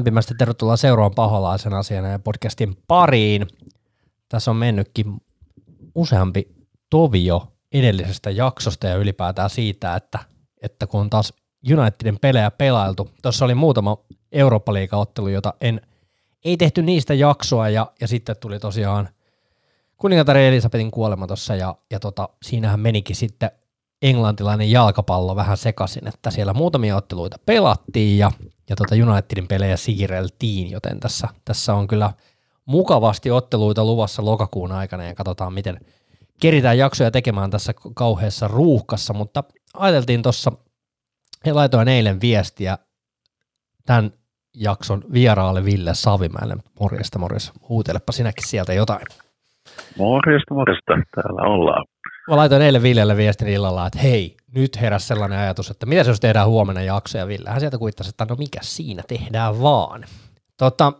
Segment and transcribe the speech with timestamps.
[0.00, 3.46] lämpimästi tervetuloa seuraavan paholaisen asiana ja podcastin pariin.
[4.28, 5.20] Tässä on mennytkin
[5.94, 6.48] useampi
[6.90, 10.18] tovio edellisestä jaksosta ja ylipäätään siitä, että,
[10.62, 11.32] että kun on taas
[11.72, 13.10] Unitedin pelejä pelailtu.
[13.22, 13.96] Tuossa oli muutama
[14.32, 15.80] eurooppa ottelu jota en,
[16.44, 19.08] ei tehty niistä jaksoa ja, ja sitten tuli tosiaan
[19.96, 23.50] kuningatar Elisabetin kuolema tuossa ja, ja tota, siinähän menikin sitten
[24.02, 28.30] englantilainen jalkapallo vähän sekaisin, että siellä muutamia otteluita pelattiin ja,
[28.70, 32.12] ja tota Unitedin pelejä siirreltiin, joten tässä, tässä on kyllä
[32.66, 35.80] mukavasti otteluita luvassa lokakuun aikana ja katsotaan miten
[36.40, 40.52] keritään jaksoja tekemään tässä kauheassa ruuhkassa, mutta ajateltiin tuossa,
[41.52, 42.78] laitoin eilen viestiä
[43.86, 44.10] tämän
[44.54, 46.56] jakson vieraalle Ville Savimäelle.
[46.80, 47.52] Morjesta, morjesta.
[47.68, 49.06] Huutelepa sinäkin sieltä jotain.
[49.98, 50.92] Morjesta, morjesta.
[51.14, 51.84] Täällä ollaan
[52.30, 56.20] mä laitoin eilen Villelle viestin illalla, että hei, nyt heräsi sellainen ajatus, että mitä jos
[56.20, 60.04] tehdään huomenna jakso, ja Villehän sieltä kuittasi, että no mikä siinä tehdään vaan.
[60.58, 60.92] Tota,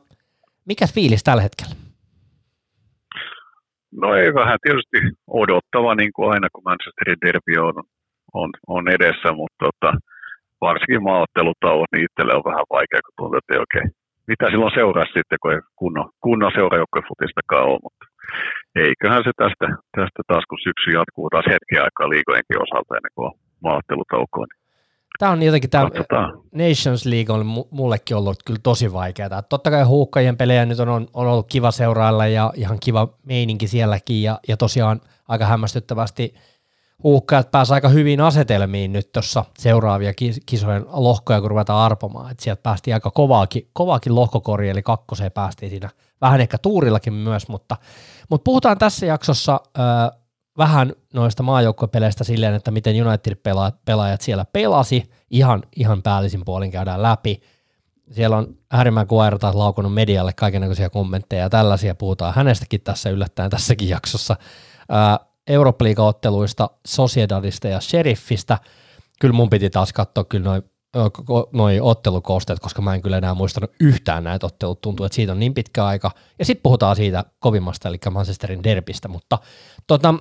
[0.65, 1.75] mikä fiilis tällä hetkellä?
[3.93, 7.75] No ei vähän tietysti odottava niin kuin aina, kun Manchesterin derby on,
[8.35, 9.93] on, on edessä, mutta tota,
[10.61, 13.91] varsinkin maaottelutauot, niin itselle on vähän vaikea, kun tuntuu, että ei oikein,
[14.27, 17.05] mitä silloin seuraa sitten, kun ei kunnon, kunnon seurajoukkojen
[17.53, 18.05] ole, mutta
[18.75, 23.27] eiköhän se tästä, tästä taas, kun syksy jatkuu taas hetki aikaa liikojenkin osalta ennen kuin
[23.27, 24.47] on maattelutaukoa.
[24.47, 24.61] Niin
[25.19, 25.89] Tämä on jotenkin, tämä
[26.53, 29.43] Nations League on mullekin ollut kyllä tosi vaikeaa.
[29.43, 34.23] Totta kai huukkajien pelejä nyt on, on ollut kiva seurailla ja ihan kiva meininki sielläkin
[34.23, 36.35] ja, ja tosiaan aika hämmästyttävästi
[37.03, 40.13] huuhkajat pääsivät aika hyvin asetelmiin nyt tuossa seuraavia
[40.47, 42.31] kisojen lohkoja, kun ruvetaan arpomaan.
[42.31, 45.91] Et sieltä päästiin aika kovaakin, kovaakin lohkokori, eli kakkoseen päästiin siinä
[46.21, 47.77] vähän ehkä tuurillakin myös, mutta,
[48.31, 49.81] mutta puhutaan tässä jaksossa ö,
[50.59, 57.41] vähän noista maajoukkuepeleistä silleen, että miten United-pelaajat siellä pelasi, ihan, ihan päällisin puolin käydään läpi.
[58.11, 63.89] Siellä on äärimmän kuairata laukunut medialle kaikenlaisia kommentteja ja tällaisia, puhutaan hänestäkin tässä yllättäen tässäkin
[63.89, 64.37] jaksossa.
[64.81, 68.59] Ö, Eurooppa-liiga-otteluista, Sociedadista ja Sheriffistä.
[69.21, 70.63] Kyllä mun piti taas katsoa kyllä noin
[71.53, 75.41] noi ottelukoosteet, koska mä en kyllä enää muistanut yhtään näitä ottelut, tuntuu, että siitä on
[75.41, 76.11] niin pitkä aika.
[76.39, 79.39] Ja sitten puhutaan siitä kovimmasta, eli Manchesterin derbistä, mutta
[79.87, 80.15] tota,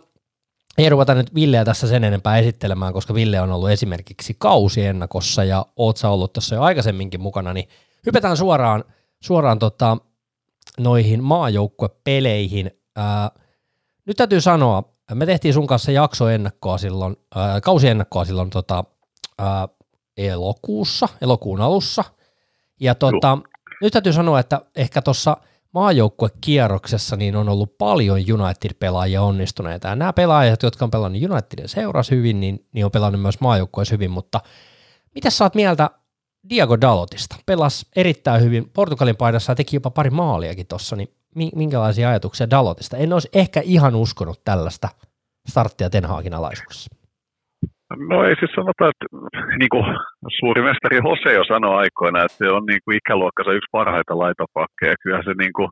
[0.77, 5.65] ei ruveta nyt Villeä tässä sen enempää esittelemään, koska Ville on ollut esimerkiksi kausiennakossa ja
[5.75, 7.69] oot sä ollut tässä jo aikaisemminkin mukana, niin
[8.05, 8.83] hypätään suoraan,
[9.23, 9.97] suoraan tota,
[10.79, 12.71] noihin maajoukkuepeleihin.
[12.95, 13.31] Ää,
[14.05, 14.83] nyt täytyy sanoa,
[15.15, 18.83] me tehtiin sun kanssa jaksoennakkoa silloin, ää, kausiennakkoa silloin tota,
[19.37, 19.67] ää,
[20.17, 22.03] elokuussa, elokuun alussa.
[22.79, 23.37] Ja tota,
[23.81, 25.37] nyt täytyy sanoa, että ehkä tuossa
[25.73, 29.87] maajoukkuekierroksessa niin on ollut paljon United-pelaajia onnistuneita.
[29.87, 33.93] Ja nämä pelaajat, jotka on pelannut Unitedin seuras hyvin, niin, niin on pelannut myös maajoukkueessa
[33.95, 34.39] hyvin, mutta
[35.15, 35.89] mitä sä oot mieltä
[36.49, 37.35] Diego Dalotista?
[37.45, 42.97] Pelas erittäin hyvin Portugalin paidassa ja teki jopa pari maaliakin tuossa, niin minkälaisia ajatuksia Dalotista?
[42.97, 44.87] En olisi ehkä ihan uskonut tällaista
[45.47, 46.95] starttia Ten Hagin alaisuudessa.
[48.09, 49.05] No ei siis sanota, että
[49.61, 49.85] niin kuin
[50.39, 54.95] suuri mestari Jose jo sanoi aikoina, että se on niin kuin ikäluokkansa yksi parhaita laitapakkeja.
[55.03, 55.69] Kyllä se niin kuin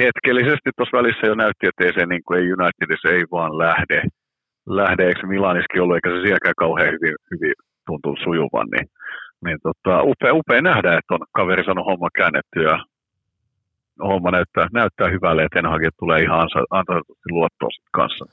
[0.00, 4.02] hetkellisesti tuossa välissä jo näytti, että ei se niin kuin, ei Unitedissa ei vaan lähde.
[4.80, 7.54] lähde eikö se Milaniskin ollut, eikä se sielläkään kauhean hyvin, hyvin
[7.86, 8.68] tuntuu sujuvan.
[8.74, 8.86] Niin,
[9.44, 12.76] niin tota, upea, upea nähdä, että on kaveri sanonut homma käännetty ja
[13.98, 18.24] homma näyttää, näyttää hyvälle, että Ten tulee ihan ansaitusti luottoa kanssa.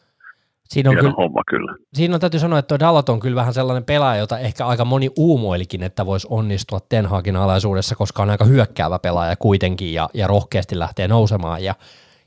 [0.63, 1.75] Siinä on, kyllä, homma kyllä.
[1.93, 5.09] Siinä on täytyy sanoa, että Dalot on kyllä vähän sellainen pelaaja, jota ehkä aika moni
[5.17, 10.27] uumoilikin, että voisi onnistua Ten Hagin alaisuudessa, koska on aika hyökkäävä pelaaja kuitenkin ja, ja
[10.27, 11.63] rohkeasti lähtee nousemaan.
[11.63, 11.75] Ja,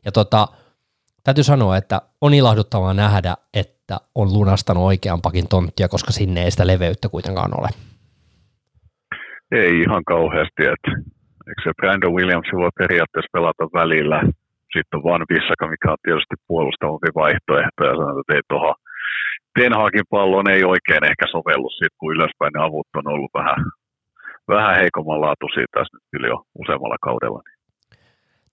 [0.05, 0.49] ja tota,
[1.25, 6.51] täytyy sanoa, että on ilahduttavaa nähdä, että on lunastanut oikean pakin tonttia, koska sinne ei
[6.51, 7.69] sitä leveyttä kuitenkaan ole.
[9.53, 11.16] Ei ihan kauheasti, että
[11.49, 14.21] eikö se Brandon Williams voi periaatteessa pelata välillä–
[14.73, 18.75] sitten on Van Bissaka, mikä on tietysti puolustavampi vaihtoehto, ja sanotaan, että ei tuohon
[19.55, 23.59] Ten Hagin pallon ei oikein ehkä sovellu siitä, kun ylöspäin ne avut on ollut vähän,
[24.49, 27.41] vähän heikomman laatuisia tässä nyt kyllä jo useammalla kaudella.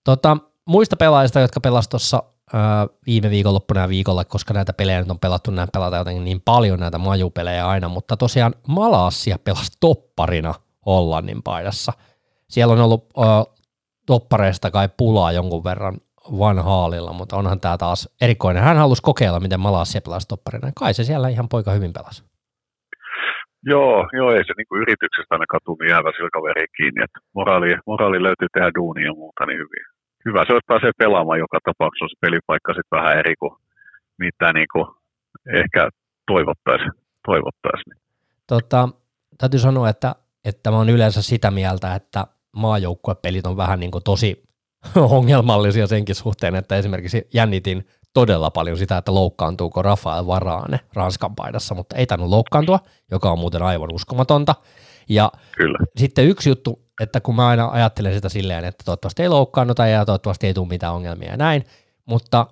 [0.04, 2.22] Tota, muista pelaajista, jotka pelasivat tuossa
[3.06, 6.80] viime viikonloppuna ja viikolla, koska näitä pelejä nyt on pelattu, näin pelataan jotenkin niin paljon
[6.80, 10.54] näitä majupelejä aina, mutta tosiaan Malaassia pelasi topparina
[10.86, 11.92] Hollannin paidassa.
[12.54, 13.54] Siellä on ollut äh,
[14.06, 15.96] toppareista kai pulaa jonkun verran
[16.38, 18.62] Van Haalilla, mutta onhan tämä taas erikoinen.
[18.62, 20.72] Hän halusi kokeilla, miten Malassia pelasi topparina.
[20.80, 22.24] Kai se siellä ihan poika hyvin pelasi.
[23.72, 27.04] Joo, joo ei se niin kuin yrityksestä ainakaan tunnu jäävä sillä kaveri kiinni.
[27.04, 29.84] Että moraali, moraali löytyy tehdä duunia ja muuta, niin hyvin.
[30.26, 33.54] Hyvä se, että pääsee pelaamaan joka tapauksessa se pelipaikka sitten vähän eri kuin
[34.18, 34.86] mitä niin kuin
[35.60, 35.88] ehkä
[36.26, 36.92] toivottaisiin.
[37.26, 37.90] Toivottaisi.
[38.52, 38.88] Tota,
[39.38, 40.14] täytyy sanoa, että,
[40.44, 42.20] että mä oon yleensä sitä mieltä, että
[42.54, 44.42] maajoukkuepelit on vähän niin kuin tosi
[44.96, 51.74] ongelmallisia senkin suhteen, että esimerkiksi jännitin todella paljon sitä, että loukkaantuuko Rafael Varane Ranskan paidassa,
[51.74, 52.80] mutta ei tainnut loukkaantua,
[53.10, 54.54] joka on muuten aivan uskomatonta.
[55.08, 55.78] Ja Kyllä.
[55.96, 60.04] sitten yksi juttu, että kun mä aina ajattelen sitä silleen, että toivottavasti ei loukkaannuta ja
[60.04, 61.64] toivottavasti ei tule mitään ongelmia ja näin,
[62.06, 62.46] mutta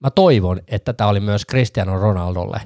[0.00, 2.60] mä toivon, että tämä oli myös Cristiano Ronaldolle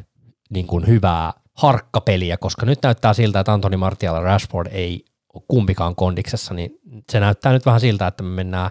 [0.50, 5.04] niin kuin hyvää harkkapeliä, koska nyt näyttää siltä, että Antoni Martial ja Rashford ei
[5.48, 6.70] kumpikaan kondiksessa, niin
[7.08, 8.70] se näyttää nyt vähän siltä, että me mennään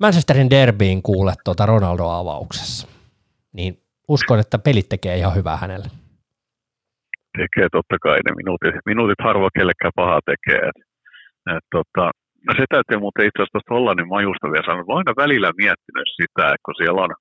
[0.00, 2.88] Manchesterin derbyin kuule tuota Ronaldo-avauksessa.
[3.52, 3.74] Niin
[4.08, 5.88] uskon, että pelit tekee ihan hyvää hänelle.
[7.38, 10.60] Tekee totta kai ne minuutit, minuutit harva kellekään pahaa tekee.
[10.68, 10.78] Et,
[11.56, 12.04] et, tota,
[12.46, 14.84] no se täytyy muuten itse asiassa tuosta Hollannin majusta vielä sanoa.
[14.88, 17.12] Mä aina välillä miettinyt sitä, että kun siellä on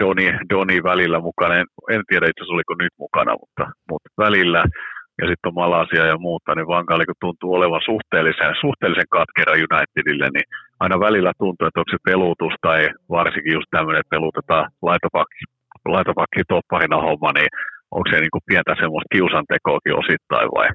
[0.00, 1.54] Doni, Doni välillä mukana.
[1.60, 4.64] En, en tiedä itse asiassa oliko nyt mukana, mutta, mutta välillä.
[5.20, 10.28] Ja sitten on Malasia ja muuta, niin Vangali kun tuntuu olevan suhteellisen, suhteellisen katkera Unitedille,
[10.36, 10.46] niin
[10.82, 12.80] aina välillä tuntuu, että onko se pelutus tai
[13.16, 15.42] varsinkin just tämmöinen, että pelutetaan laitopakki,
[15.94, 17.50] laitopakki topparina homma, niin
[17.96, 20.68] onko se niin kuin pientä semmoista kiusantekoakin osittain vai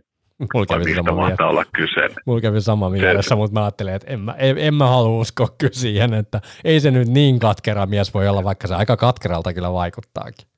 [0.54, 2.08] Mulla kävi sama mahtaa olla kyse.
[2.26, 5.48] Mulla kävi sama mielessä, mutta mä ajattelin, että en mä, en, en mä halua uskoa
[5.58, 9.54] kyllä siihen, että ei se nyt niin katkera mies voi olla, vaikka se aika katkeralta
[9.54, 10.51] kyllä vaikuttaakin.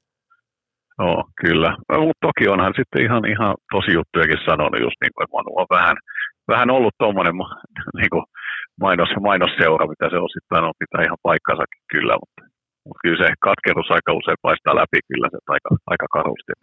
[0.99, 1.71] Joo, kyllä.
[2.03, 5.69] Mutta toki onhan sitten ihan, ihan tosi juttujakin sanonut, just niin kuin, että Manu on
[5.77, 5.97] vähän,
[6.53, 7.35] vähän ollut tuommoinen
[7.99, 8.23] niin
[8.83, 12.41] mainos, mainosseura, mitä se osittain on, pitää ihan paikkansakin kyllä, mutta,
[12.85, 16.53] mutta kyllä se katkeruus aika usein paistaa läpi kyllä se aika, aika karusti.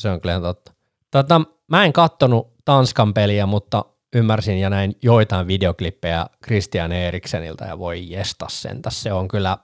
[0.00, 0.70] Se on kyllä totta.
[1.10, 1.40] Tota,
[1.70, 3.84] mä en kattonut Tanskan peliä, mutta
[4.14, 8.80] ymmärsin ja näin joitain videoklippejä Christian Erikseniltä ja voi jesta sen.
[8.88, 9.56] Se on kyllä,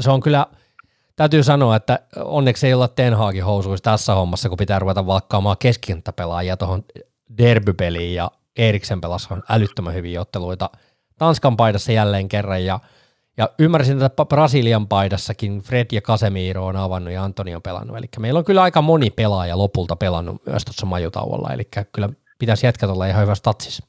[0.00, 0.46] se on kyllä,
[1.20, 5.56] täytyy sanoa, että onneksi ei olla Ten Hagin housuissa tässä hommassa, kun pitää ruveta valkkaamaan
[5.58, 6.84] keskikenttäpelaajia tuohon
[7.38, 10.70] derbypeliin ja Eriksen pelasi on älyttömän hyviä otteluita
[11.18, 12.80] Tanskan paidassa jälleen kerran ja
[13.36, 17.96] ja ymmärsin, että Brasilian paidassakin Fred ja Casemiro on avannut ja Antoni on pelannut.
[17.96, 21.52] Eli meillä on kyllä aika moni pelaaja lopulta pelannut myös tuossa majutauolla.
[21.52, 22.08] Eli kyllä
[22.38, 23.82] pitäisi jätkät olla ihan hyvä statsis.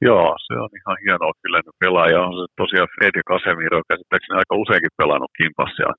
[0.00, 2.20] Joo, se on ihan hienoa kyllä ne pelaaja.
[2.26, 5.90] On se tosiaan Fred ja Casemiro käsittääkseni aika useinkin pelannut kimpas ja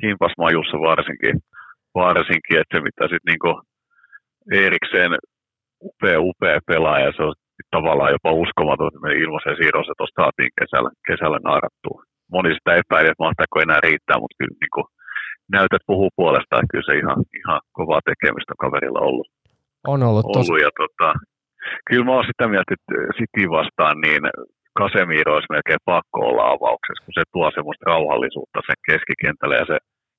[0.00, 1.36] kimpas majussa varsinkin.
[1.94, 3.52] Varsinkin, että se mitä sitten niinku
[4.66, 5.12] erikseen
[5.88, 7.34] upea, upea pelaaja, se on
[7.76, 11.98] tavallaan jopa uskomaton, että me ilmaisen siirron se tuosta saatiin kesällä, kesällä naarattua.
[12.34, 14.86] Moni sitä epäili, että mahtaako enää riittää, mutta kyllä niin kuin,
[15.56, 19.28] näytöt puhuu puolestaan, kyllä se ihan, ihan kovaa tekemistä kaverilla ollut.
[19.92, 20.62] On ollut, ollut tos...
[20.66, 21.08] ja tota,
[21.88, 24.22] kyllä mä oon sitä mieltä, että City vastaan, niin
[24.78, 29.76] Casemiro olisi melkein pakko olla avauksessa, kun se tuo semmoista rauhallisuutta sen keskikentälle ja se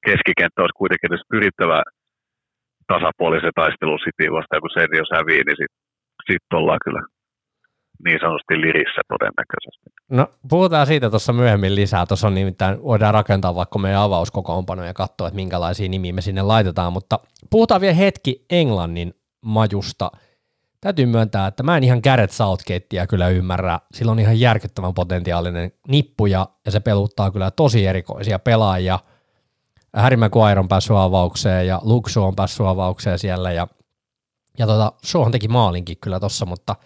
[0.07, 1.79] keskikenttä olisi kuitenkin edes pyrittävä
[2.91, 5.81] tasapuolisen taistelun City vastaan, kun se jos hävii, niin sitten
[6.27, 7.03] sit ollaan kyllä
[8.05, 9.85] niin sanotusti lirissä todennäköisesti.
[10.11, 12.05] No puhutaan siitä tuossa myöhemmin lisää.
[12.05, 16.41] Tuossa on nimittäin, voidaan rakentaa vaikka meidän avauskokoonpano ja katsoa, että minkälaisia nimiä me sinne
[16.41, 19.13] laitetaan, mutta puhutaan vielä hetki Englannin
[19.45, 20.11] majusta.
[20.85, 23.79] Täytyy myöntää, että mä en ihan Gareth Southgatea kyllä ymmärrä.
[23.93, 28.99] Sillä on ihan järkyttävän potentiaalinen nippuja ja se peluttaa kyllä tosi erikoisia pelaajia.
[29.93, 33.67] Harry Maguire on päässyt avaukseen ja Shaw on päässyt avaukseen siellä ja,
[34.57, 36.75] ja tota, Shawhan teki maalinkin kyllä tossa, mutta–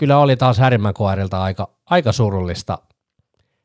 [0.00, 2.78] kyllä oli taas Härimäkoirilta aika, aika surullista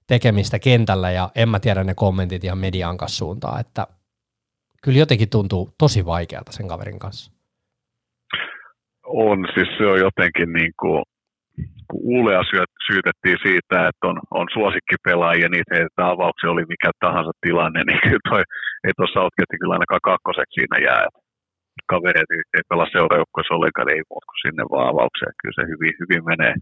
[0.07, 3.87] tekemistä kentällä ja en mä tiedä ne kommentit ihan median kanssa suuntaan, että
[4.81, 7.34] kyllä jotenkin tuntuu tosi vaikealta sen kaverin kanssa.
[9.05, 11.03] On, siis se on jotenkin niin kuin,
[11.89, 12.41] kun Ulea
[12.87, 18.43] syytettiin siitä, että on, on suosikkipelaajia, niitä heitetään avauksia, oli mikä tahansa tilanne, niin toi,
[18.85, 21.05] ei tuossa Outgetti kyllä ainakaan kakkoseksi siinä jää
[21.91, 25.33] kavereet ei pelaa seuraajoukkueessa ollenkaan, ei muuta kuin sinne vaan avaukseen.
[25.41, 26.53] Kyllä se hyvin, hyvin menee,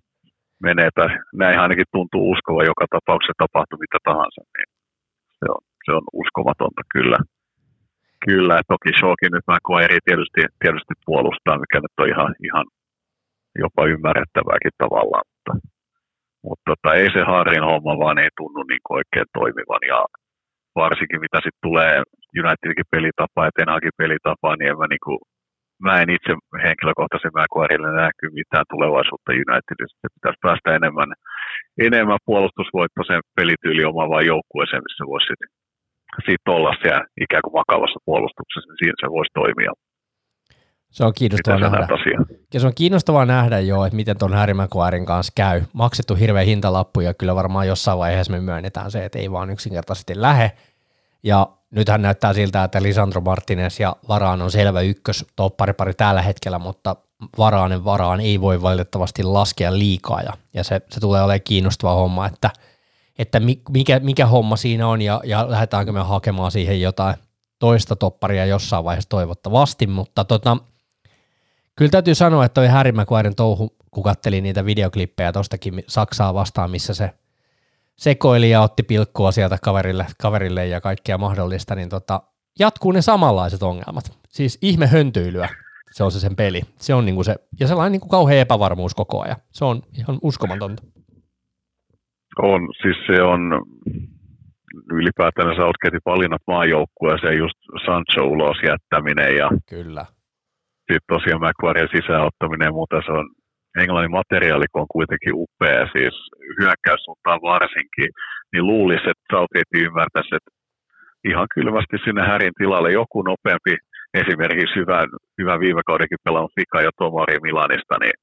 [0.67, 1.09] menee tai
[1.41, 4.69] näin ainakin tuntuu uskova joka tapauksessa tapahtuu mitä tahansa, niin
[5.39, 7.19] se on, se on uskomatonta kyllä.
[8.25, 12.65] Kyllä, toki Shokin nyt mä koen eri tietysti, tietysti puolustaa, mikä nyt on ihan, ihan
[13.63, 15.53] jopa ymmärrettävääkin tavallaan, mutta,
[16.45, 19.99] mutta tota, ei se Harrin homma vaan ei tunnu niin oikein toimivan ja
[20.81, 21.93] varsinkin mitä sitten tulee
[22.41, 25.13] Unitedin pelitapa ja Tenagin pelitapa, niin en mä, niinku,
[25.85, 26.31] mä en itse
[26.65, 30.01] henkilökohtaisen Maguirelle näky mitään tulevaisuutta Unitedista.
[30.01, 31.09] Se pitäisi päästä enemmän,
[31.87, 35.49] enemmän puolustusvoittoisen pelityyli omaavaan joukkueeseen, missä voisi sitten
[36.25, 39.71] sit olla siellä ikään kuin vakavassa puolustuksessa, niin siinä se voisi toimia.
[40.91, 41.87] Se on kiinnostavaa nähdä.
[42.53, 45.61] Ja se on kiinnostavaa nähdä jo, että miten tuon Harry Maguiren kanssa käy.
[45.73, 50.21] Maksettu hirveä hintalappu ja kyllä varmaan jossain vaiheessa me myönnetään se, että ei vaan yksinkertaisesti
[50.21, 50.51] lähe.
[51.23, 56.59] Ja nythän näyttää siltä, että Lisandro Martinez ja Varaan on selvä ykkös topparipari tällä hetkellä,
[56.59, 56.95] mutta
[57.37, 62.27] varaanen varaan ei voi valitettavasti laskea liikaa ja, ja se, se tulee olemaan kiinnostava homma,
[62.27, 62.49] että,
[63.17, 63.39] että
[63.69, 67.15] mikä, mikä homma siinä on ja, ja lähdetäänkö me hakemaan siihen jotain
[67.59, 70.57] toista topparia jossain vaiheessa toivottavasti, mutta tota,
[71.75, 76.71] kyllä täytyy sanoa, että toi Harry Maguiren touhu, kun katselin niitä videoklippejä tostakin Saksaa vastaan,
[76.71, 77.11] missä se
[77.95, 82.21] sekoili ja otti pilkkua sieltä kaverille, kaverille ja kaikkea mahdollista, niin tota,
[82.59, 84.17] jatkuu ne samanlaiset ongelmat.
[84.29, 85.49] Siis ihme höntyilyä,
[85.91, 86.61] se on se sen peli.
[86.79, 89.37] Se on niinku se, ja sellainen niinku kauhean epävarmuus koko ajan.
[89.51, 90.83] Se on ihan uskomatonta.
[92.37, 93.41] On, siis se on
[94.91, 100.05] ylipäätään Southgatein valinnat maajoukkueeseen, just Sancho ulos jättäminen ja Kyllä.
[100.87, 103.29] sitten tosiaan McQuarrien sisäänottaminen ja muuta, se on
[103.81, 106.15] Englannin materiaali, kun on kuitenkin upea, siis
[106.59, 108.09] hyökkäyssuuntaan varsinkin,
[108.51, 110.51] niin luulisi, että Southgate ymmärtäisi, että
[111.31, 113.73] ihan kylmästi sinne Härin tilalle joku nopeampi,
[114.21, 114.99] esimerkiksi hyvä,
[115.39, 118.17] hyvä viime kaudenkin pelannut Fika ja Tomari Milanista, niin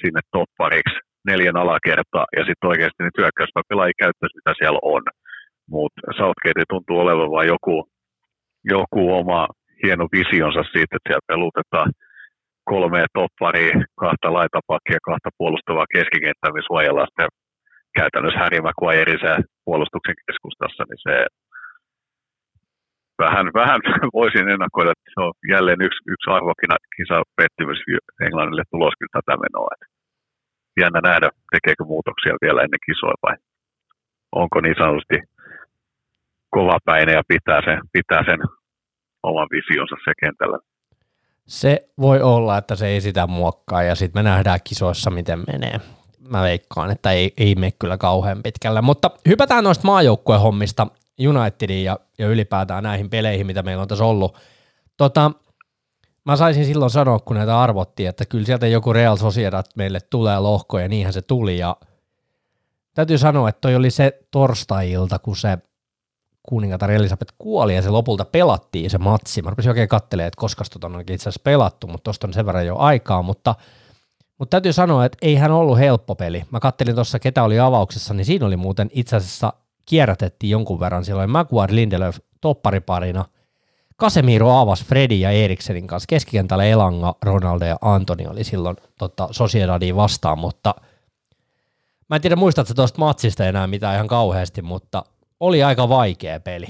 [0.00, 5.02] sinne toppariksi neljän alakertaa ja sitten oikeasti ne hyökkäyspelaajia käyttäisi, mitä siellä on.
[5.74, 7.76] Mutta Southgate tuntuu olevan vain joku,
[8.64, 9.48] joku oma
[9.82, 11.90] hieno visionsa siitä, että siellä pelutetaan
[12.72, 17.28] kolme topparia, kahta laitapakkia, kahta puolustavaa keskikenttää, missä suojellaan sitten
[17.98, 19.16] käytännössä Harry Maguire
[19.64, 21.14] puolustuksen keskustassa, niin se
[23.24, 23.80] vähän, vähän
[24.20, 27.78] voisin ennakoida, että se on jälleen yksi, yksi arvokisa pettymys
[28.26, 29.70] Englannille tulos kyllä tätä menoa.
[29.74, 29.99] Että
[30.80, 33.36] jännä nähdä, tekeekö muutoksia vielä ennen kisoja vai
[34.32, 35.16] onko niin sanotusti
[36.50, 38.40] kovapäinen ja pitää sen, pitää sen
[39.22, 40.58] oman visionsa se kentällä.
[41.46, 45.80] Se voi olla, että se ei sitä muokkaa ja sitten me nähdään kisoissa, miten menee.
[46.28, 48.80] Mä veikkaan, että ei, ei mene kyllä kauhean pitkälle.
[48.80, 50.86] Mutta hypätään noista maajoukkueen hommista
[51.28, 54.38] Unitediin ja, ja ylipäätään näihin peleihin, mitä meillä on tässä ollut.
[54.96, 55.30] Tota,
[56.30, 60.38] mä saisin silloin sanoa, kun näitä arvottiin, että kyllä sieltä joku Real Sociedad meille tulee
[60.38, 61.58] lohko ja niinhän se tuli.
[61.58, 61.76] Ja
[62.94, 65.58] täytyy sanoa, että toi oli se torstai-ilta, kun se
[66.42, 69.42] kuningatar Elisabeth kuoli ja se lopulta pelattiin se matsi.
[69.42, 72.46] Mä rupesin oikein katselemaan, että koska tota on itse asiassa pelattu, mutta tuosta on sen
[72.46, 73.54] verran jo aikaa, mutta,
[74.38, 76.44] mutta täytyy sanoa, että ei hän ollut helppo peli.
[76.50, 79.52] Mä kattelin tuossa, ketä oli avauksessa, niin siinä oli muuten itse asiassa
[79.86, 81.04] kierrätettiin jonkun verran.
[81.04, 83.24] Siellä oli Maguire Lindelöf toppariparina.
[84.00, 86.06] Casemiro avasi Fredi ja Eriksenin kanssa.
[86.08, 90.74] Keskikentällä Elanga, Ronaldo ja Antoni oli silloin tota, Sociedadiin vastaan, mutta
[92.10, 95.02] mä en tiedä muistatko tuosta matsista enää mitään ihan kauheasti, mutta
[95.40, 96.66] oli aika vaikea peli.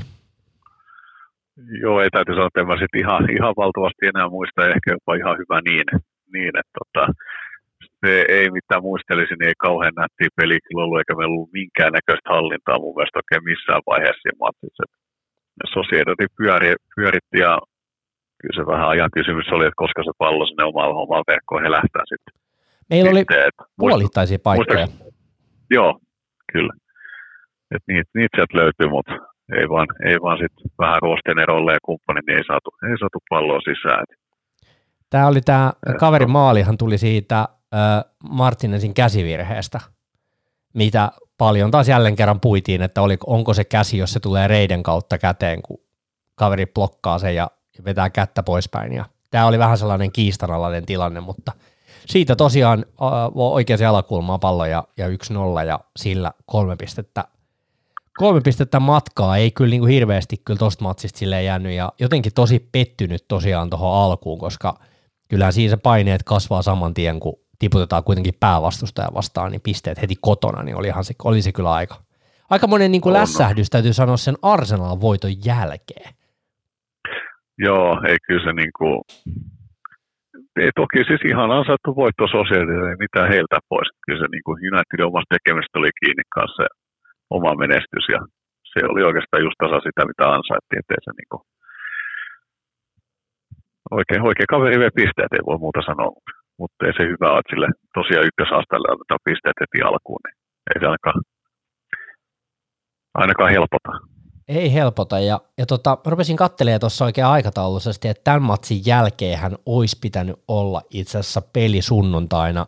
[1.82, 5.14] Joo, ei täytyy sanoa, että en mä sit ihan, ihan valtavasti enää muista, ehkä jopa
[5.14, 5.86] ihan hyvä niin,
[6.34, 7.02] niin että tota,
[8.00, 12.32] se ei mitään muistelisin, niin ei kauhean nättiä peli kyllä ollut, eikä meillä ollut minkäännäköistä
[12.34, 14.84] hallintaa mun mielestä oikein missään vaiheessa siinä matsissa.
[15.74, 17.58] Sociedadi pyöri, pyöritti ja
[18.40, 22.02] kyllä se vähän ajan kysymys oli, että koska se pallo sinne omaan, omaan verkkoon helähtää
[22.08, 22.34] sitten.
[22.90, 23.24] Meillä oli
[23.76, 24.88] puolittaisia paikkoja.
[25.70, 25.98] Joo,
[26.52, 26.72] kyllä.
[27.74, 29.12] Et niitä, niitä sieltä löytyy, mutta
[29.58, 33.60] ei vaan, ei vaan sitten vähän Rostenerolle ja kumppanit, niin ei saatu, ei saatu palloa
[33.60, 34.04] sisään.
[35.10, 37.48] Tämä oli tämä kaverin maalihan tuli siitä
[38.30, 39.80] Martinesin käsivirheestä,
[40.74, 44.82] mitä paljon taas jälleen kerran puitiin, että oli, onko se käsi, jos se tulee reiden
[44.82, 45.80] kautta käteen, kun
[46.34, 47.50] kaveri blokkaa sen ja
[47.84, 48.92] vetää kättä poispäin.
[48.92, 51.52] Ja tämä oli vähän sellainen kiistanalainen tilanne, mutta
[52.06, 52.86] siitä tosiaan
[53.34, 55.12] oikeaan alakulmaa pallo ja, ja 1-0
[55.66, 57.24] ja sillä kolme pistettä
[58.18, 62.34] kolme pistettä matkaa, ei kyllä niin kuin hirveästi kyllä tosta matsista silleen jäänyt ja jotenkin
[62.34, 64.78] tosi pettynyt tosiaan tuohon alkuun, koska
[65.28, 70.16] kyllähän siinä se paineet kasvaa saman tien, kun tiputetaan kuitenkin päävastustaja vastaan, niin pisteet heti
[70.28, 71.96] kotona, niin olihan se, oli se kyllä aika,
[72.54, 76.10] aika monen niin kuin lässähdys, täytyy sanoa sen Arsenal voiton jälkeen.
[77.66, 78.96] Joo, ei kyllä se niin kuin,
[80.64, 83.88] ei toki siis ihan ansaittu voitto sosiaalisesti, ei mitään heiltä pois.
[84.04, 86.62] Kyllä se niin kuin Unitedin omasta tekemistä oli kiinni kanssa
[87.36, 88.20] oma menestys ja
[88.70, 91.42] se oli oikeastaan just tasa sitä, mitä ansaittiin, ettei se niin kuin,
[93.98, 96.10] oikein, oikein kaveri vei pisteet, ei voi muuta sanoa,
[96.60, 100.36] mutta ei se hyvä ole, että sille tosiaan ykkösastalle otetaan pisteet heti alkuun, niin
[100.70, 101.20] ei se ainakaan,
[103.14, 103.90] ainakaan helpota.
[104.48, 109.56] Ei helpota, ja, ja tota, rupesin katselemaan tuossa oikein aikataulullisesti, että tämän matsin jälkeen hän
[109.66, 112.66] olisi pitänyt olla itse asiassa peli sunnuntaina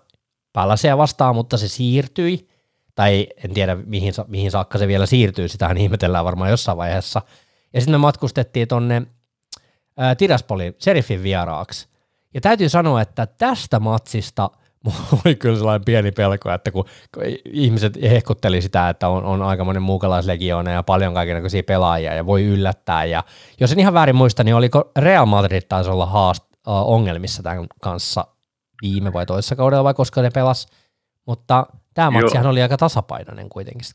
[0.53, 2.49] Päläseä vastaan, mutta se siirtyi,
[2.95, 7.23] tai en tiedä mihin, mihin saakka se vielä siirtyy, sitähän ihmetellään varmaan jossain vaiheessa.
[7.75, 9.03] Ja sitten me matkustettiin tonne
[10.19, 11.92] Tiraspolin Serifin vieraaksi.
[12.35, 14.51] Ja täytyy sanoa, että tästä matsista
[14.85, 16.85] mulla oli kyllä sellainen pieni pelko, että kun,
[17.45, 23.05] ihmiset hehkutteli sitä, että on, on aikamoinen muukalaislegioona ja paljon kaikenlaisia pelaajia ja voi yllättää.
[23.05, 23.25] Ja
[23.61, 28.27] jos en ihan väärin muista, niin oliko Real Madrid taisi olla haast, ongelmissa tämän kanssa
[28.83, 30.67] viime vai toisessa kaudella vai koska ne pelas,
[31.27, 33.87] mutta tämä matsihan oli aika tasapainoinen kuitenkin.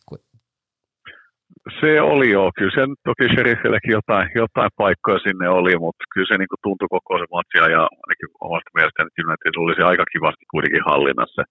[1.79, 6.35] Se oli joo, kyllä se toki Sheriffillekin jotain, jotain paikkoja sinne oli, mutta kyllä se
[6.37, 10.45] niin kuin tuntui koko se matsia ja ainakin omasta mielestäni United oli se aika kivasti
[10.53, 11.41] kuitenkin hallinnassa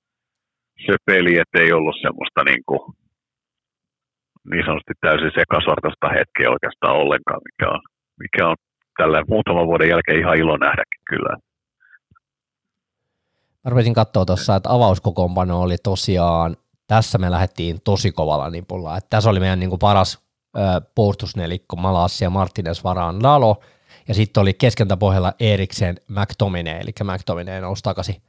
[0.84, 2.82] se, peli, että ei ollut semmoista niin, kuin,
[4.50, 7.80] niin sanotusti täysin sekasortoista hetkeä oikeastaan ollenkaan, mikä on,
[8.22, 8.56] mikä on
[8.98, 11.32] tällä muutaman vuoden jälkeen ihan ilo nähdäkin kyllä.
[13.64, 18.96] Rupesin katsoa tuossa, että avauskokoonpano oli tosiaan, tässä me lähdettiin tosi kovalla nipulla.
[18.96, 20.18] Että tässä oli meidän niin kuin paras
[20.94, 23.60] puolustusnelikko Malassi ja Martinez varaan Lalo,
[24.08, 28.22] ja sitten oli keskentäpohjalla Eriksen McTominay, eli McTominay nousi takaisin.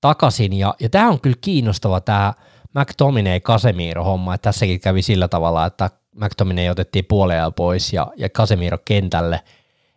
[0.00, 2.34] takaisin ja, ja tämä on kyllä kiinnostava tämä
[2.74, 8.28] McTominay Casemiro homma, että tässäkin kävi sillä tavalla, että McTominay otettiin puolella pois ja, ja
[8.28, 9.40] Casemiro kentälle,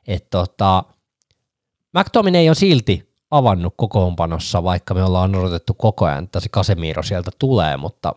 [0.08, 0.84] että tota,
[1.98, 7.32] McTominay on silti avannut kokoonpanossa, vaikka me ollaan odotettu koko ajan, että se Casemiro sieltä
[7.40, 8.16] tulee, mutta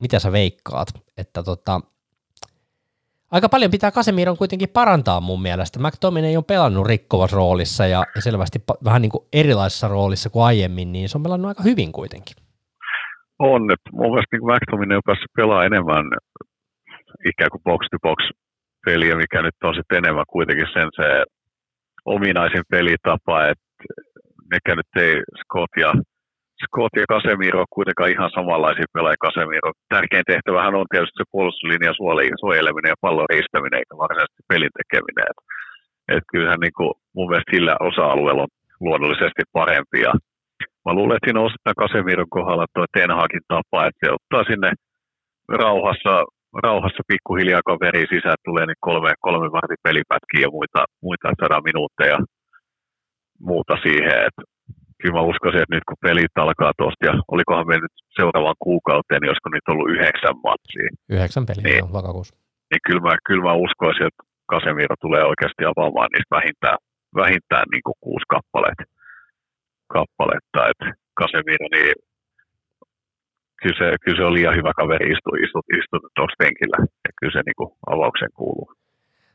[0.00, 0.88] mitä sä veikkaat,
[1.18, 1.80] että tota,
[3.30, 5.78] aika paljon pitää Casemiron kuitenkin parantaa mun mielestä.
[5.78, 11.08] McTominay on pelannut rikkovassa roolissa ja, selvästi vähän niin kuin erilaisessa roolissa kuin aiemmin, niin
[11.08, 12.36] se on pelannut aika hyvin kuitenkin.
[13.38, 16.04] On, että mun mielestä niin McTominay on päässyt pelaamaan enemmän
[17.30, 18.20] ikään kuin box-to-box
[18.84, 21.24] peliä, mikä nyt on sitten enemmän kuitenkin sen se
[22.04, 23.64] ominaisin pelitapa, että
[24.52, 25.90] nekään nyt ei Scott ja,
[26.64, 29.70] Scott ja Casemiro on kuitenkaan ihan samanlaisia pelaajia Casemiro.
[29.94, 31.92] Tärkein tehtävähän on tietysti se puolustuslinja
[32.42, 35.26] suojeleminen ja pallon riistäminen, eikä varsinaisesti pelin tekeminen.
[35.32, 35.38] Et,
[36.14, 38.54] et kyllähän niin kuin mun mielestä sillä osa-alueella on
[38.86, 39.98] luonnollisesti parempi.
[40.06, 40.12] Ja
[40.84, 44.70] mä luulen, että siinä osittain Casemiron kohdalla tuo Ten Hagin tapa, että se ottaa sinne
[45.62, 46.14] rauhassa,
[46.66, 52.18] rauhassa pikkuhiljaa kaveri sisään tulee niin kolme, kolme vartin pelipätkiä ja muita, muita sadan minuutteja
[53.50, 54.18] muuta siihen.
[54.28, 54.42] Että
[55.00, 59.20] kyllä mä uskoisin, että nyt kun pelit alkaa tuosta, ja olikohan me nyt seuraavaan kuukauteen,
[59.20, 60.88] niin olisiko nyt ollut yhdeksän matsia.
[61.14, 61.92] Yhdeksän peliä, niin, joo,
[62.70, 66.78] Niin kyllä mä, kyllä mä uskoisin, että Casemiro tulee oikeasti avaamaan niistä vähintään,
[67.22, 68.84] vähintään niin kuin kuusi kappaletta.
[69.96, 70.60] kappaletta.
[70.70, 70.86] Että
[71.20, 71.92] Casemiro, niin
[73.60, 76.78] kyllä se, kyllä se on liian hyvä kaveri istua istu, istu, tuossa penkillä.
[77.04, 78.68] Ja kyllä se niin kuin avaukseen kuuluu.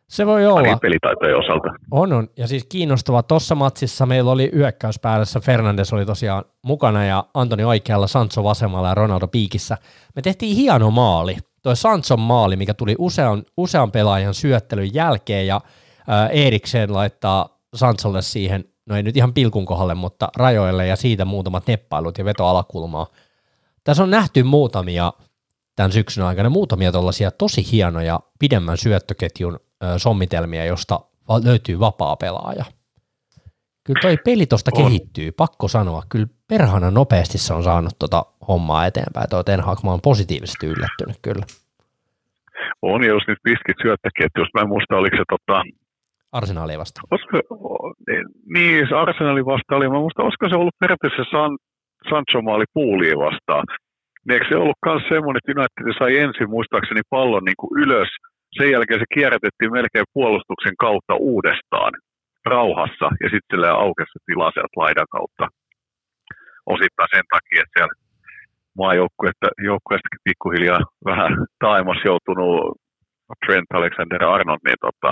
[0.09, 0.61] Se voi olla.
[0.61, 1.67] Niin pelitaitojen osalta.
[1.91, 2.27] On, on.
[2.37, 3.23] Ja siis kiinnostava.
[3.23, 5.39] Tuossa matsissa meillä oli hyökkäyspäädessä.
[5.39, 9.77] Fernandes oli tosiaan mukana ja Antoni oikealla, Sancho vasemmalla ja Ronaldo piikissä.
[10.15, 11.37] Me tehtiin hieno maali.
[11.61, 15.61] Toi Sanchon maali, mikä tuli usean, usean pelaajan syöttelyn jälkeen ja
[16.07, 21.25] ää, Eriksen laittaa Sancholle siihen, no ei nyt ihan pilkun kohdalle, mutta rajoille ja siitä
[21.25, 23.07] muutamat neppailut ja veto alakulmaa.
[23.83, 25.13] Tässä on nähty muutamia
[25.75, 29.59] tämän syksyn aikana muutamia tuollaisia tosi hienoja pidemmän syöttöketjun
[29.97, 30.99] sommitelmia, josta
[31.45, 32.65] löytyy vapaa pelaaja.
[33.85, 36.01] Kyllä toi peli tuosta kehittyy, pakko sanoa.
[36.11, 39.29] Kyllä perhana nopeasti se on saanut tota hommaa eteenpäin.
[39.29, 41.45] Tuo Ten Hag, mä oon positiivisesti yllättynyt kyllä.
[42.81, 44.55] On, jos nyt piskit syöttöketjusta.
[44.55, 45.61] Mä en muista, oliko se tota...
[46.31, 47.01] Arsenaali vasta.
[47.11, 47.37] Olisiko,
[48.55, 49.89] niin, se Arsenaali vasta oli.
[49.89, 51.51] Mä muista, olisiko se ollut periaatteessa San,
[52.09, 53.65] Sancho maali puuliin vastaan.
[54.25, 58.11] Niin eikö se ollut myös semmoinen, että United sai ensin muistaakseni pallon niin kuin ylös–
[58.57, 61.93] sen jälkeen se kierrätettiin melkein puolustuksen kautta uudestaan
[62.45, 65.45] rauhassa ja sitten sille aukesi se tila sieltä laidan kautta.
[66.73, 67.95] Osittain sen takia, että siellä
[68.77, 71.31] maajoukkueestakin pikkuhiljaa vähän
[71.65, 72.59] taimas joutunut
[73.45, 75.11] Trent Alexander-Arnold niin tota,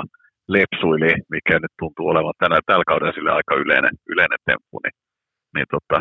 [0.56, 4.96] lepsuili, mikä nyt tuntuu olevan tänä, tällä kaudella sille aika yleinen, yleinen temppu, niin,
[5.56, 5.98] niin tota,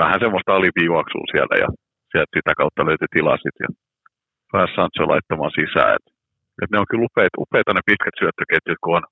[0.00, 1.68] vähän semmoista alipiivaksua siellä ja
[2.10, 3.70] sieltä sitä kautta löytyi tilaa sitten ja
[4.52, 5.94] pääsi Sancho laittamaan sisään.
[5.96, 6.06] Et
[6.62, 9.02] et ne on kyllä upeita, upeita ne pitkät syöttöketjut, kun on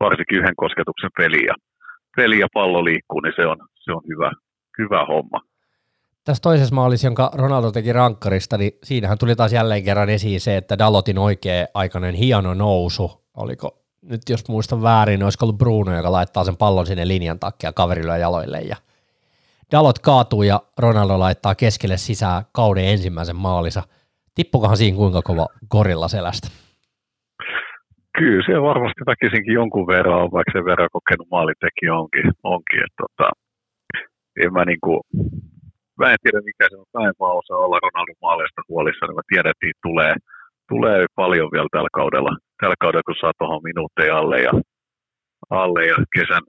[0.00, 1.54] varsinkin yhden kosketuksen peli ja,
[2.16, 4.30] peli ja pallo liikkuu, niin se on, se on hyvä,
[4.78, 5.40] hyvä homma.
[6.24, 10.56] Tässä toisessa maalissa, jonka Ronaldo teki rankkarista, niin siinähän tuli taas jälleen kerran esiin se,
[10.56, 16.12] että Dalotin oikea-aikainen hieno nousu, oliko nyt jos muistan väärin, niin olisiko ollut Bruno, joka
[16.12, 18.76] laittaa sen pallon sinne linjan takia kaverille jaloille ja
[19.72, 23.82] Dalot kaatuu ja Ronaldo laittaa keskelle sisään kauden ensimmäisen maalissa.
[24.34, 26.48] Tippukohan siinä kuinka kova gorilla selästä?
[28.18, 32.26] Kyllä se varmasti väkisinkin jonkun verran on, vaikka sen verran kokenut maalintekijä onkin.
[32.42, 33.28] onkin että tota,
[34.42, 34.92] en mä, niinku,
[35.98, 39.52] mä en tiedä mikä se on päivää osa olla Ronaldon maaleista huolissa, niin mä tiedän,
[39.54, 40.14] että tulee,
[40.70, 44.52] tulee paljon vielä tällä kaudella, tällä kaudella kun saa tuohon minuutteja alle ja,
[45.60, 46.44] alle ja kesän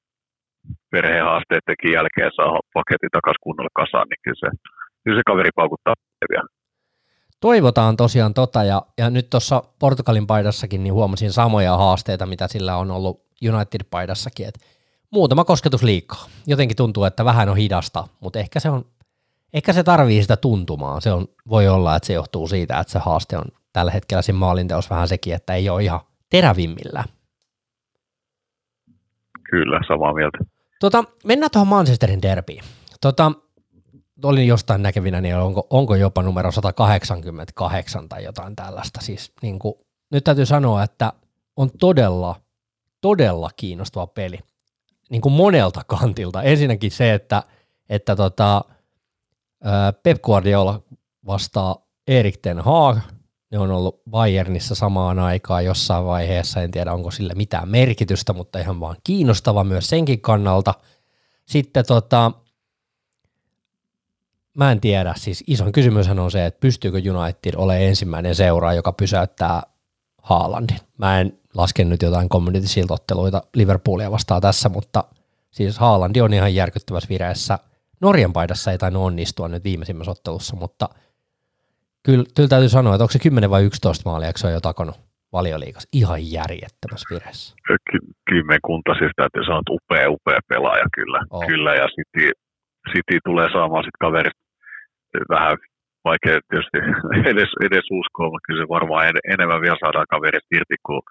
[0.92, 4.50] perhehaasteettenkin jälkeen saa paketin takaisin kunnolla kasaan, niin kyllä se,
[5.04, 5.96] kyllä se kaveri paukuttaa
[6.34, 6.50] vielä.
[7.44, 12.78] Toivotaan tosiaan tota, ja, ja nyt tuossa Portugalin paidassakin niin huomasin samoja haasteita, mitä sillä
[12.78, 14.60] on ollut United-paidassakin, että
[15.12, 16.26] muutama kosketus liikaa.
[16.48, 18.86] Jotenkin tuntuu, että vähän on hidasta, mutta ehkä se on,
[19.54, 21.00] ehkä se tarvii sitä tuntumaa.
[21.00, 24.40] Se on, voi olla, että se johtuu siitä, että se haaste on tällä hetkellä siinä
[24.40, 27.04] maalinteos vähän sekin, että ei ole ihan terävimmillä.
[29.50, 30.38] Kyllä, samaa mieltä.
[30.80, 32.64] Tota, mennään tuohon Manchesterin derbiin.
[33.02, 33.32] Tota,
[34.24, 39.02] olin jostain näkevinä, niin onko, onko jopa numero 188 tai jotain tällaista.
[39.02, 39.74] Siis niin kuin,
[40.12, 41.14] nyt täytyy sanoa, että
[41.56, 42.36] on todella,
[43.02, 44.40] todella kiinnostava peli.
[45.10, 46.44] Niin kuin monelta kantilta.
[46.44, 47.44] Ensinnäkin se, että,
[47.90, 48.62] että tota,
[50.04, 50.82] Pep Guardiola
[51.26, 51.76] vastaa
[52.08, 52.98] Erik Ten Haag.
[53.52, 56.62] Ne on ollut Bayernissa samaan aikaan jossain vaiheessa.
[56.62, 60.74] En tiedä, onko sille mitään merkitystä, mutta ihan vaan kiinnostava myös senkin kannalta.
[61.46, 62.32] Sitten tota,
[64.58, 68.94] mä en tiedä, siis isoin kysymys on se, että pystyykö United olemaan ensimmäinen seura, joka
[68.94, 69.62] pysäyttää
[70.22, 70.78] Haalandin.
[70.98, 75.04] Mä en laske nyt jotain community siltotteluita Liverpoolia vastaan tässä, mutta
[75.52, 77.60] siis Haalandi on ihan järkyttävässä vireessä.
[78.02, 80.90] Norjan paidassa ei tainnut onnistua nyt viimeisimmässä ottelussa, mutta
[82.04, 84.62] kyllä, kyllä täytyy sanoa, että onko se 10 vai 11 maalia, eikö se on jo
[84.62, 84.96] takonut
[85.34, 87.56] valioliikas ihan järjettömässä vireessä.
[88.30, 91.20] Kymmenkunta siis täytyy sanoa, että upea, upea pelaaja kyllä.
[91.30, 91.48] Oh.
[91.48, 92.32] kyllä ja City,
[92.92, 94.43] City tulee saamaan sitten kaverit
[95.36, 95.58] vähän
[96.10, 96.80] vaikea tietysti
[97.32, 101.02] edes, edes uskoa, mutta kyllä se varmaan en, enemmän vielä saadaan kaverit irti, kun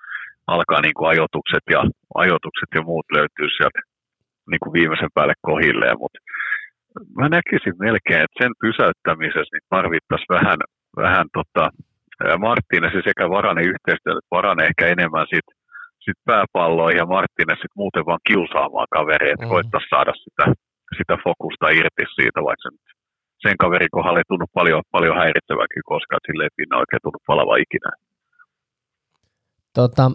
[0.46, 1.80] alkaa niin kuin ajoitukset, ja,
[2.24, 3.80] ajoitukset ja muut löytyy sieltä
[4.50, 5.86] niin kuin viimeisen päälle kohille.
[6.02, 6.18] Mutta
[7.18, 10.58] mä näkisin melkein, että sen pysäyttämisessä niin tarvittaisiin vähän,
[11.02, 11.64] vähän tota,
[12.46, 15.48] Marttines sekä Varane yhteistyötä, että Varane ehkä enemmän sit,
[16.04, 19.54] sit pääpalloa ja Marttines sit muuten vaan kiusaamaan kaveria, että mm.
[19.54, 20.44] koittaisi saada sitä,
[20.98, 22.86] sitä fokusta irti siitä, vaikka se nyt
[23.42, 27.56] sen kaverin kohdalla ei tunnu paljon, paljon häiritseväkin koska sille ei pinna oikein tunnu palava
[27.56, 27.90] ikinä.
[29.74, 30.10] Tota,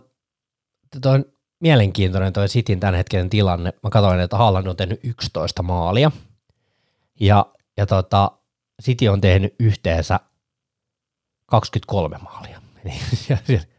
[1.02, 1.26] toi on
[1.60, 3.74] mielenkiintoinen toi Cityn tämänhetkinen tilanne.
[3.84, 6.12] Mä katsoin, että Haaland on tehnyt 11 maalia
[7.20, 7.46] ja,
[7.78, 8.32] ja tota,
[8.84, 10.20] City on tehnyt yhteensä
[11.46, 12.62] 23 maalia.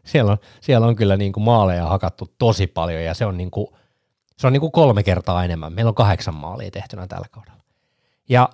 [0.03, 3.51] siellä, on, siellä on kyllä niin kuin maaleja hakattu tosi paljon ja se on, niin
[3.51, 3.67] kuin,
[4.37, 5.73] se on niin kuin kolme kertaa enemmän.
[5.73, 7.63] Meillä on kahdeksan maalia tehtynä tällä kaudella.
[8.29, 8.49] Ja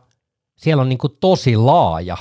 [0.56, 2.18] siellä on niin kuin tosi laaja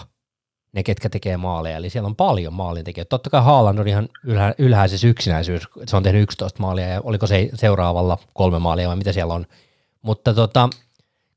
[0.75, 3.09] ne, ketkä tekee maaleja, eli siellä on paljon maalintekijöitä.
[3.09, 7.27] Totta kai Haaland on ihan ylhä, ylhäisessä yksinäisyys, se on tehnyt 11 maalia, ja oliko
[7.27, 9.47] se seuraavalla kolme maalia vai mitä siellä on.
[10.03, 10.69] Mutta tota,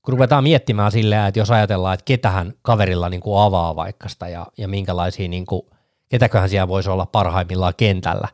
[0.02, 4.28] kun ruvetaan miettimään silleen, että jos ajatellaan, että ketähän kaverilla niin kuin avaa vaikka sitä
[4.28, 5.62] ja, ja minkälaisia, niin kuin,
[6.10, 8.28] ketäköhän siellä voisi olla parhaimmillaan kentällä,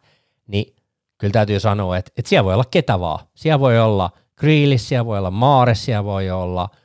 [0.47, 0.75] niin
[1.17, 3.25] kyllä täytyy sanoa, että, että siellä voi olla ketä vaan.
[3.35, 6.69] Siellä voi olla Grealish, siellä voi olla Maares, siellä voi olla–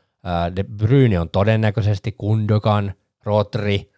[0.57, 2.93] De Bruyne on todennäköisesti Kundokan,
[3.25, 3.91] Rotri,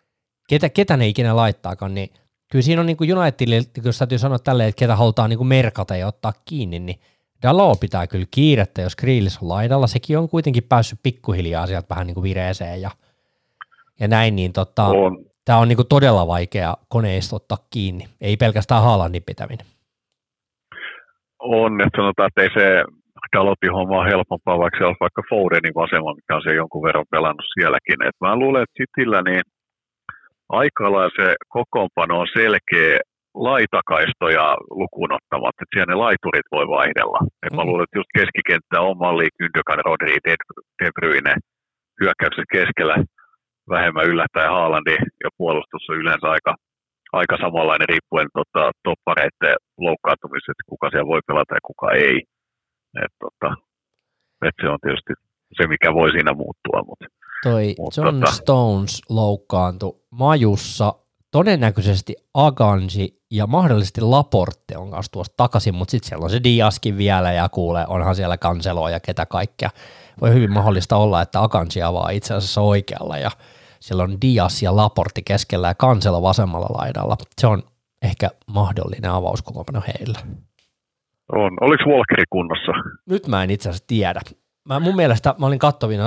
[0.49, 2.09] ketä, ketä ne ikinä laittaakaan, niin
[2.51, 6.07] kyllä siinä on niin Unitedille, jos täytyy sanoa tälleen, että ketä halutaan niin merkata ja
[6.07, 7.01] ottaa kiinni, niin
[7.43, 9.87] Dalo pitää kyllä kiirettä, jos Grillis on laidalla.
[9.87, 12.91] Sekin on kuitenkin päässyt pikkuhiljaa sieltä vähän niin kuin vireeseen ja,
[14.01, 15.19] ja näin, niin tota, on.
[15.45, 19.67] tämä on niin kuin todella vaikea koneisto ottaa kiinni, ei pelkästään Haalandin pitäminen.
[21.39, 22.85] On, että sanotaan, että ei se
[23.37, 27.13] Dalopin homma on helpompaa, vaikka se olisi vaikka Fodenin vasema, mikä on se jonkun verran
[27.15, 27.99] pelannut sielläkin.
[28.09, 29.45] Et mä luulen, että Cityllä niin
[30.49, 30.85] aika
[31.19, 32.99] se kokoonpano on selkeä
[33.35, 34.47] laitakaistoja
[34.81, 37.19] lukuun ottamatta, että siellä ne laiturit voi vaihdella.
[37.45, 37.69] Et mä mm.
[37.69, 40.35] luulen, että just keskikenttä on malli Gündogan, Rodri, De,
[40.97, 41.35] Bruyne
[42.01, 42.97] hyökkäyksen keskellä
[43.69, 46.55] vähemmän yllättäen Haalandi ja puolustus on yleensä aika,
[47.13, 52.17] aika samanlainen riippuen tota, toppareiden loukkaantumisesta, kuka siellä voi pelata ja kuka ei.
[53.05, 53.55] Et, tota,
[54.47, 55.13] et se on tietysti
[55.57, 56.83] se, mikä voi siinä muuttua.
[56.87, 57.05] Mutta,
[57.43, 60.95] Toi mutta, John tota, Stones loukkaantui majussa,
[61.31, 66.99] todennäköisesti Aganji ja mahdollisesti Laporte on kanssa tuossa takaisin, mutta sitten siellä on se Diaskin
[66.99, 69.71] vielä ja kuulee, onhan siellä kanseloa ja ketä kaikkea.
[70.21, 73.31] Voi hyvin mahdollista olla, että Aganji avaa itse asiassa oikealla ja
[73.81, 77.17] siellä on Dias ja Laporti keskellä ja kanselo vasemmalla laidalla.
[77.39, 77.63] Se on
[78.03, 80.19] ehkä mahdollinen avauskokoonpano heillä.
[81.33, 81.53] On.
[81.61, 82.73] Oliko Walkeri kunnossa?
[83.07, 84.21] Nyt mä en itse asiassa tiedä.
[84.69, 86.05] Mä, mun mielestä mä olin kattovina,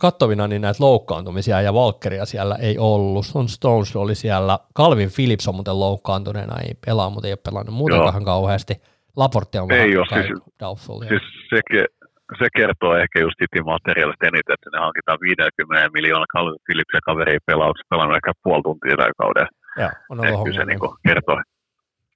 [0.00, 3.26] kattovina niin näitä loukkaantumisia ja Walkeria siellä ei ollut.
[3.26, 4.58] Son Stones oli siellä.
[4.76, 8.74] Calvin Phillips on muuten loukkaantuneena, ei pelaa, mutta ei ole pelannut muutenkaan kauheasti.
[9.16, 11.00] Laportti on ei ole, siis, doubtful.
[11.00, 11.60] Siis se,
[12.38, 17.00] se, kertoo ehkä just City materiaalista eniten, että ne hankitaan 50 miljoonaa Calvin Phillips ja
[17.04, 19.48] kaveri ei pelaa, pelannut ehkä puoli tuntia tällä kaudella.
[19.76, 21.42] Joo, on ollut se niin kertoo.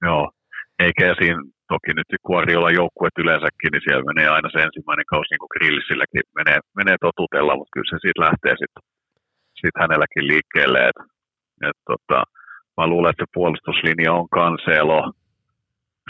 [0.01, 0.31] Joo,
[0.79, 1.41] eikä siinä
[1.73, 6.25] toki nyt Kuoriolla joukkuet yleensäkin, niin siellä menee aina se ensimmäinen kausi, niin kuin Grillisilläkin
[6.39, 8.83] menee, menee totutella, mutta kyllä se siitä lähtee sitten
[9.59, 10.79] sit hänelläkin liikkeelle.
[10.89, 10.99] Et,
[11.69, 12.17] et tota,
[12.77, 15.01] mä luulen, että se puolustuslinja on Cancelo,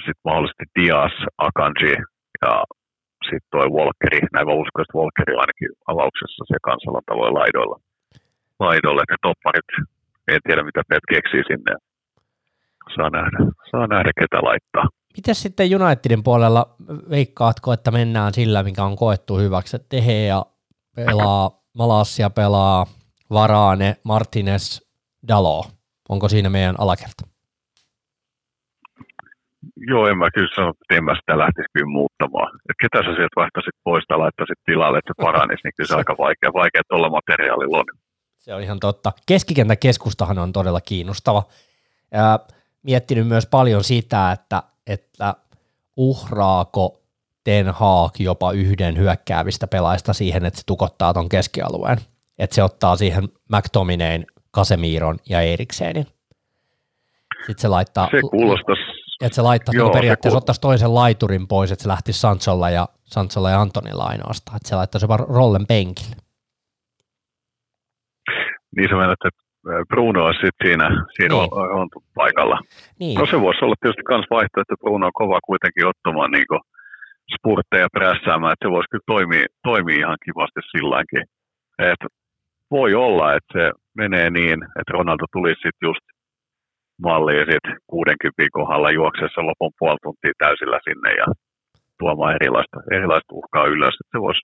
[0.05, 1.15] sitten mahdollisesti Dias,
[1.47, 1.95] Akanji
[2.43, 2.53] ja
[3.29, 7.77] sitten toi Walkeri, näin mä uskon, että Walkeri on ainakin avauksessa se kansalan tavoin laidoilla.
[8.65, 9.69] Laidolle, ne topparit,
[10.33, 11.73] en tiedä mitä Pet keksii sinne.
[12.95, 13.38] Saa nähdä,
[13.71, 14.86] saa nähdä ketä laittaa.
[15.17, 16.76] Miten sitten Unitedin puolella
[17.10, 19.95] veikkaatko, että mennään sillä, mikä on koettu hyväksi, että
[20.28, 20.45] ja
[20.95, 22.86] pelaa, Malassia pelaa,
[23.30, 24.82] Varane, Martinez,
[25.28, 25.65] Dalo.
[26.10, 27.28] Onko siinä meidän alakerta?
[29.78, 32.60] Joo, en mä kyllä sano, että en mä sitä lähtisi kyllä muuttamaan.
[32.69, 35.95] Et ketä sä sieltä vaihtaisit pois tai laittaisit tilalle, että se paranisi, niin kyllä se
[35.95, 37.86] aika vaikea, vaikea tuolla materiaalilla on.
[38.38, 39.12] Se on ihan totta.
[39.28, 41.43] Keskikentän keskustahan on todella kiinnostava.
[42.86, 45.36] Miettinyt myös paljon sitä, että, että
[45.98, 47.02] uhraako
[47.43, 51.98] Ten Haag jopa yhden hyökkäävistä pelaajista siihen, että se tukottaa ton keskialueen.
[52.39, 56.08] Että se ottaa siihen McTominayn, Kasemiron ja Eriksenin.
[57.38, 58.08] Sitten se laittaa...
[58.12, 61.89] Se kuulostaisi että se laittaa Joo, niin periaatteessa, se ottaisi toisen laiturin pois, että se
[61.89, 66.15] lähtisi Sancholla ja, Sancholla ja Antonilla ainoastaan, että se laittaisi jopa rollen penkille.
[68.76, 69.44] Niin se menet, että
[69.89, 71.54] Bruno on sitten siinä, siinä niin.
[71.54, 72.60] on, on, paikalla.
[72.99, 73.19] Niin.
[73.19, 76.65] No se voisi olla tietysti myös vaihtoehto, että Bruno on kova kuitenkin ottamaan niin
[77.36, 81.23] spurtteja prässäämään, että se voisi kyllä toimia, toimia ihan kivasti silläkin.
[81.80, 82.08] että
[82.71, 86.06] voi olla, että se menee niin, että Ronaldo tulisi sitten just
[87.01, 91.25] malliin sitten 60 kohdalla juoksessa lopun puoli tuntia täysillä sinne ja
[91.99, 93.95] tuomaan erilaista, erilaista uhkaa ylös.
[94.12, 94.41] Se voisi,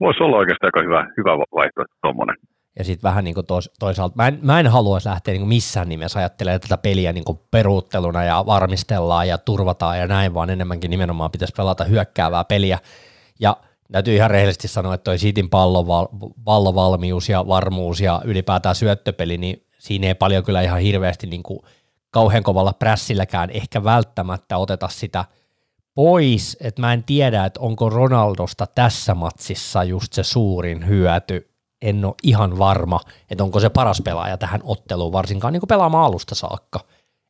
[0.00, 2.36] voisi olla oikeastaan aika hyvä, hyvä vaihtoehto tuommoinen.
[2.78, 5.48] Ja sitten vähän niin kuin tos, toisaalta, mä en, mä en haluaisi lähteä niin kuin
[5.48, 10.50] missään nimessä ajattelemaan tätä peliä niin kuin peruutteluna ja varmistellaan ja turvataan ja näin, vaan
[10.50, 12.78] enemmänkin nimenomaan pitäisi pelata hyökkäävää peliä.
[13.40, 13.56] Ja
[13.92, 15.16] täytyy ihan rehellisesti sanoa, että toi
[15.50, 16.08] palloval,
[16.44, 21.60] pallovalmius ja varmuus ja ylipäätään syöttöpeli, niin siinä ei paljon kyllä ihan hirveästi niin kuin
[22.10, 25.24] kauhean kovalla prässilläkään ehkä välttämättä oteta sitä
[25.94, 32.04] pois, että mä en tiedä, että onko Ronaldosta tässä matsissa just se suurin hyöty, en
[32.04, 36.80] ole ihan varma, että onko se paras pelaaja tähän otteluun, varsinkaan niin pelaamaan alusta saakka,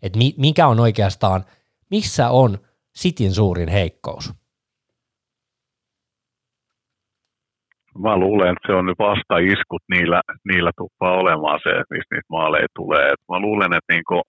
[0.03, 1.45] että mikä on oikeastaan,
[1.91, 2.59] missä on
[2.95, 4.33] Sitin suurin heikkous?
[7.99, 12.67] mä luulen, että se on nyt vastaiskut niillä, niillä tuppaa olemaan se, mistä niitä maaleja
[12.77, 13.07] tulee.
[13.09, 14.23] Et mä luulen, että niinku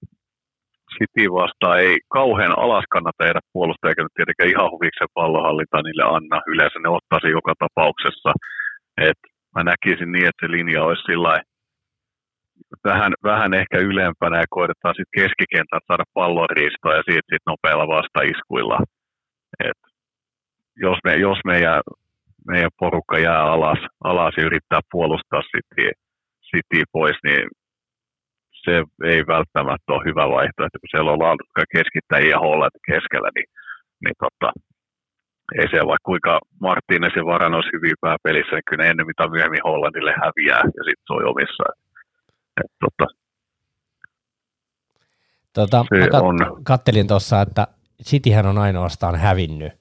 [0.96, 6.04] City vastaan ei kauhean alas kannata tehdä puolustaja, eikä nyt tietenkään ihan huviksen pallonhallinta niille
[6.16, 6.38] anna.
[6.54, 8.32] Yleensä ne ottaa se joka tapauksessa.
[9.10, 9.22] Et
[9.58, 11.42] mä näkisin niin, että se linja olisi sillä
[12.84, 17.88] vähän, vähän ehkä ylempänä ja koitetaan sitten keskikentältä saada pallon riistoa ja siitä sit nopealla
[17.96, 18.78] vastaiskuilla.
[19.68, 19.80] Et
[20.76, 21.82] jos, me, jos meidän
[22.48, 25.92] meidän porukka jää alas, alas ja yrittää puolustaa City,
[26.50, 27.48] City pois, niin
[28.64, 33.50] se ei välttämättä ole hyvä vaihtoehto, kun siellä on laadukkaan keskittäjiä ja Holland keskellä, niin,
[34.04, 34.50] niin tota,
[35.60, 39.64] ei se vaikka kuinka Martínez ja Varan olisi hyviä pääpelissä, niin kyllä ennen mitä myöhemmin
[39.64, 41.64] Hollandille häviää ja sitten se on omissa.
[42.62, 43.06] Et, tota,
[45.54, 46.64] tota, mä kat- on...
[46.64, 47.68] kattelin tuossa, että
[48.04, 49.74] Cityhän on ainoastaan hävinnyt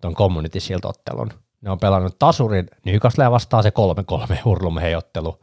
[0.00, 1.30] tuon Community Shield-ottelun
[1.64, 3.72] ne on pelannut tasurin Newcastlea vastaan se
[4.32, 5.40] 3-3 hurlumheiottelu.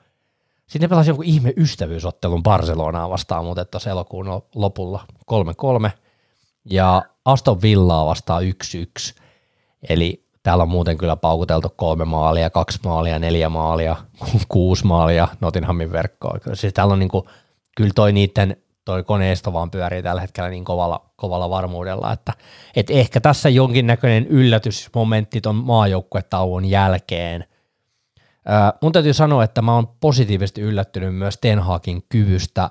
[0.67, 5.05] Sitten ne pelasivat jonkun ihme ystävyysottelun Barcelonaa vastaan, mutta tuossa elokuun lopulla
[5.85, 5.89] 3-3.
[6.65, 8.47] Ja Aston Villaa vastaan 1-1.
[9.89, 13.95] Eli täällä on muuten kyllä paukuteltu kolme maalia, kaksi maalia, neljä maalia,
[14.49, 16.39] kuusi maalia Nottinghamin verkkoon.
[16.53, 17.27] Siis täällä on niinku,
[17.77, 22.33] kyllä toi niiden toi koneisto vaan pyörii tällä hetkellä niin kovalla, kovalla varmuudella, että
[22.75, 27.45] et ehkä tässä jonkinnäköinen yllätysmomentti tuon maajoukkuetauon jälkeen.
[28.45, 32.69] Ää, mun täytyy sanoa, että mä oon positiivisesti yllättynyt myös Ten Hagin kyvystä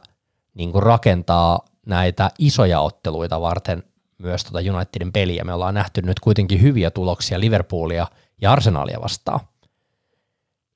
[0.54, 3.82] niin rakentaa näitä isoja otteluita varten
[4.20, 5.44] myös tota Unitedin peliä.
[5.44, 8.06] Me ollaan nähty nyt kuitenkin hyviä tuloksia Liverpoolia
[8.42, 9.40] ja Arsenalia vastaan.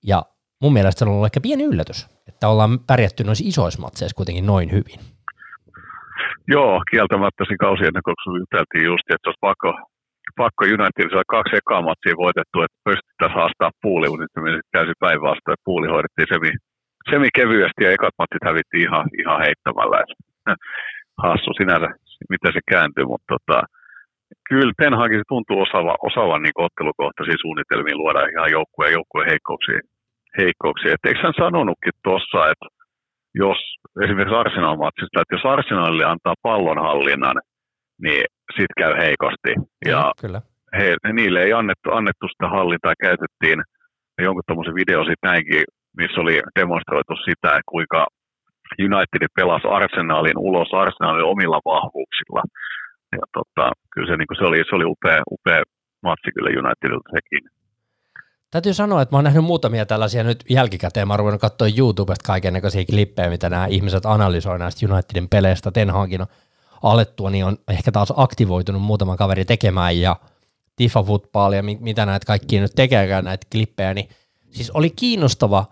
[0.07, 0.23] Ja
[0.63, 4.47] mun mielestä se on ollut ehkä pieni yllätys, että ollaan pärjätty noissa isoissa matseissa kuitenkin
[4.47, 5.01] noin hyvin.
[6.49, 9.69] Joo, kieltämättä siinä kausi ennen kuin juteltiin just, että olisi pakko,
[10.43, 15.55] pakko Unitedilla kaksi ekaa matsia voitettu, että pystyttäisiin haastaa puuli, mutta nyt me täysin päinvastoin,
[15.55, 16.51] että puuli hoidettiin semi,
[17.11, 19.97] semi kevyesti ja ekat matsit hävittiin ihan, ihan heittämällä.
[20.03, 20.15] Että,
[21.27, 21.89] hassu sinänsä,
[22.33, 23.59] miten se kääntyy, mutta tota,
[24.49, 29.81] kyllä Ten Hagin tuntuu osaava, osaavan niin ottelukohtaisia suunnitelmia luoda ihan joukkueen joukkueen heikkouksia.
[30.39, 30.93] heikkouksia.
[30.95, 32.67] Et eikö hän sanonutkin tuossa, että
[33.35, 33.59] jos
[34.05, 37.37] esimerkiksi Arsenal-matsista, että jos Arsenalille antaa pallonhallinnan,
[38.05, 38.25] niin
[38.57, 39.53] sit käy heikosti.
[39.87, 40.41] Ja kyllä.
[40.79, 43.63] He, niille ei annettu, annettu sitä hallintaa, käytettiin
[44.19, 45.65] jonkun tämmöisen video sitten näinkin,
[45.97, 48.07] missä oli demonstroitu sitä, kuinka
[48.88, 52.42] United pelasi Arsenalin ulos Arsenalin omilla vahvuuksilla.
[53.12, 55.62] Ja tota, kyllä se, niin se, oli, se oli upea, upea
[56.03, 57.42] matsi kyllä Unitedilta sekin.
[58.50, 61.09] Täytyy sanoa, että mä oon nähnyt muutamia tällaisia nyt jälkikäteen.
[61.09, 65.70] Mä oon katsoa YouTubesta kaiken näköisiä klippejä, mitä nämä ihmiset analysoivat näistä Unitedin peleistä.
[65.70, 66.20] Ten Hagin
[66.83, 70.16] alettua, niin on ehkä taas aktivoitunut muutama kaveri tekemään ja
[70.77, 74.09] Tifa Football ja mitä näitä kaikki nyt tekeekään näitä klippejä, niin
[74.50, 75.64] siis oli kiinnostava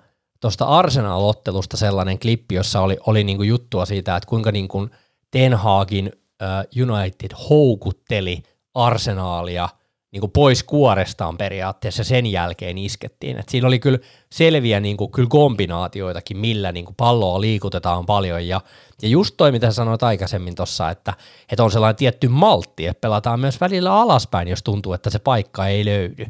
[0.42, 4.88] tuosta Arsenal-ottelusta sellainen klippi, jossa oli, oli niinku juttua siitä, että kuinka niinku
[5.31, 8.42] Ten Hagin uh, United houkutteli
[8.74, 9.68] Arsenaalia–
[10.12, 13.38] niin kuin pois kuorestaan periaatteessa sen jälkeen iskettiin.
[13.38, 13.98] Et siinä oli kyllä
[14.33, 18.48] selviä niin kuin, kyllä kombinaatioitakin, millä niin kuin palloa liikutetaan paljon.
[18.48, 18.61] Ja,
[19.02, 21.14] ja just toi, mitä sanoit aikaisemmin tuossa, että,
[21.52, 25.66] että on sellainen tietty maltti, että pelataan myös välillä alaspäin, jos tuntuu, että se paikka
[25.66, 26.26] ei löydy.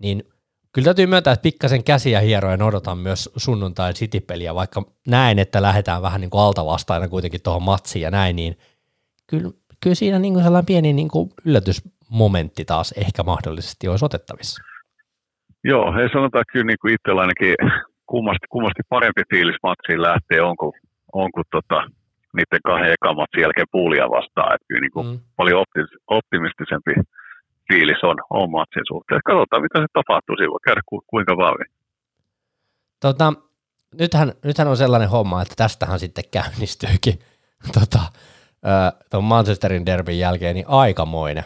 [0.00, 0.24] Niin
[0.76, 6.02] kyllä täytyy myöntää, että pikkasen käsiä hieroen odotan myös sunnuntain City-peliä, vaikka näen, että lähdetään
[6.02, 8.54] vähän niin kuin altavastaina kuitenkin tuohon matsiin ja näin, niin
[9.30, 9.50] kyllä,
[9.82, 14.62] kyllä siinä niin kuin sellainen pieni niin kuin yllätys momentti taas ehkä mahdollisesti olisi otettavissa.
[15.64, 17.54] Joo, he sanotaan kyllä niin kuin itsellä ainakin
[18.06, 20.72] kummasti, kummasti parempi fiilis matsiin lähtee, on kuin,
[21.12, 21.78] on kuin tota,
[22.36, 24.54] niiden kahden ekan matsin jälkeen puulia vastaan.
[24.54, 25.18] Että kyllä niin kuin mm.
[25.36, 25.64] paljon
[26.10, 26.92] optimistisempi
[27.68, 29.20] fiilis on, on matsin suhteen.
[29.24, 30.36] Katsotaan, mitä se tapahtuu.
[30.36, 31.66] Siinä voi käydä ku, kuinka vahvin.
[33.00, 33.32] Tota,
[33.98, 37.18] nythän, nythän on sellainen homma, että tästähän sitten käynnistyykin
[37.80, 38.00] tota,
[39.10, 41.44] tuon Manchesterin derbin jälkeen niin aikamoinen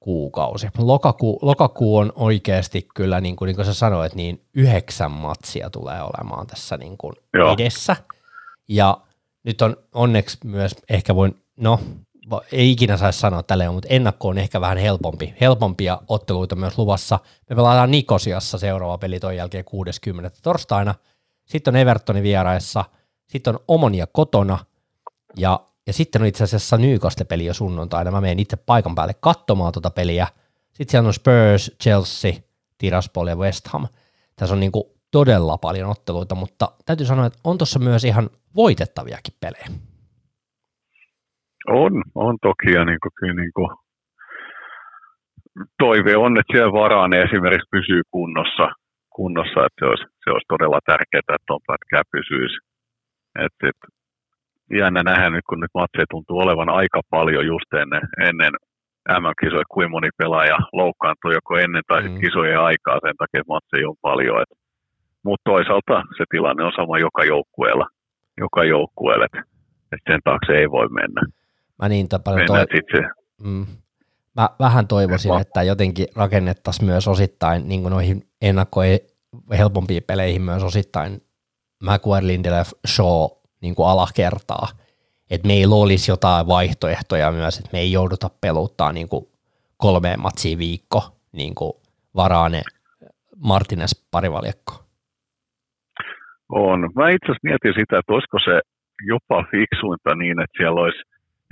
[0.00, 0.68] kuukausi.
[0.78, 6.02] Lokakuu, lokakuu on oikeasti kyllä, niin kuin, niin kuin sä sanoit, niin yhdeksän matsia tulee
[6.02, 7.12] olemaan tässä niin kuin
[7.52, 7.96] edessä.
[8.68, 8.96] Ja
[9.44, 11.80] nyt on onneksi myös, ehkä voin, no
[12.52, 17.18] ei ikinä saisi sanoa tälleen, mutta ennakko on ehkä vähän helpompi, helpompia otteluita myös luvassa.
[17.50, 20.30] Me pelataan Nikosiassa seuraava peli ton jälkeen 60.
[20.42, 20.94] torstaina.
[21.44, 22.84] Sitten on Evertonin vieraissa,
[23.28, 24.58] sitten on Omonia kotona
[25.36, 28.10] ja ja sitten on itse asiassa Newcastle-peli jo sunnuntaina.
[28.10, 30.26] Mä menen itse paikan päälle katsomaan tuota peliä.
[30.72, 32.32] Sitten siellä on Spurs, Chelsea,
[32.78, 33.88] Tiraspol ja West Ham.
[34.36, 38.30] Tässä on niin kuin todella paljon otteluita, mutta täytyy sanoa, että on tuossa myös ihan
[38.56, 39.66] voitettaviakin pelejä.
[41.68, 43.70] On, on toki ja niin kuin, kyllä niin kuin
[45.78, 48.68] toive on, että siellä varaan esimerkiksi pysyy kunnossa,
[49.10, 52.56] kunnossa että se olisi, se olisi todella tärkeää, että tuon pätkää pysyisi.
[53.44, 53.80] että et,
[54.78, 58.52] jännä nähdä nyt, kun nyt matseja tuntuu olevan aika paljon just ennen, ennen
[59.20, 62.20] MM-kisoja, kuin moni pelaaja loukkaantui joko ennen tai mm.
[62.20, 64.44] kisojen aikaa sen takia, että matseja on paljon.
[65.24, 67.86] Mutta toisaalta se tilanne on sama joka joukkueella,
[68.38, 69.42] joka joukkueelle, että
[69.92, 71.22] et sen taakse ei voi mennä.
[71.82, 72.66] Mä niin paljon toi...
[72.92, 73.02] se...
[73.42, 73.66] mm.
[74.36, 78.80] Mä vähän toivoisin, että jotenkin rakennettaisiin myös osittain niin noihin ennakko
[79.58, 81.20] helpompiin peleihin myös osittain
[81.82, 83.26] Maguire, Lindelöf, Shaw
[83.60, 84.68] niin kuin alakertaa,
[85.30, 89.24] että meillä olisi jotain vaihtoehtoja myös, että me ei jouduta peluttaa niin kuin
[89.76, 91.72] kolmeen matsiin viikko niin kuin
[92.16, 92.62] varaane
[93.36, 94.72] Martinez parivaljakko.
[96.48, 96.80] On.
[96.80, 98.60] Mä itse asiassa mietin sitä, että olisiko se
[99.06, 101.02] jopa fiksuinta niin, että siellä olisi,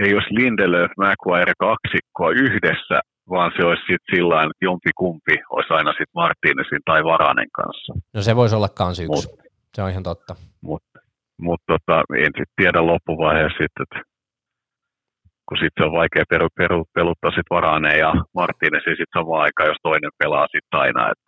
[0.03, 2.97] ei olisi Lindelöf, Maguire kaksikkoa yhdessä,
[3.31, 7.93] vaan se olisi sitten sillä että jompi kumpi olisi aina sitten Martinezin tai Varanen kanssa.
[8.15, 9.29] No se voisi olla kans yksi.
[9.29, 9.41] Mut,
[9.75, 10.35] se on ihan totta.
[10.61, 10.91] Mutta
[11.41, 14.01] mutta tota, en sitten tiedä loppuvaiheessa sitten, että
[15.49, 19.83] kun sitten on vaikea peru, peru, peluttaa sit Varane ja Martinez sitten samaan aikaan, jos
[19.83, 21.11] toinen pelaa sitten aina.
[21.11, 21.19] Et.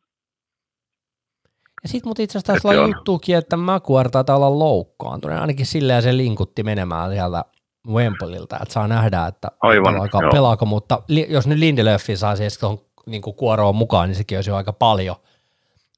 [1.82, 6.16] Ja sitten mut itse asiassa tässä juttuukin, että Maguire taitaa olla loukkaantunut, ainakin silleen se
[6.16, 7.44] linkutti menemään sieltä
[7.88, 12.58] Wembleyiltä, että saa nähdä, että Aivan, pelaako, pelaako, mutta li, jos nyt Lindelöfin saa siis
[12.58, 15.16] tuohon niin kuoroon mukaan, niin sekin olisi jo aika paljon–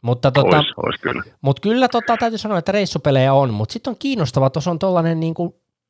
[0.04, 1.22] mutta tota, ois, ois kyllä.
[1.40, 5.20] Mut kyllä tota, täytyy sanoa, että reissupelejä on, mutta sitten on kiinnostava, tuossa on tuollainen
[5.20, 5.34] niin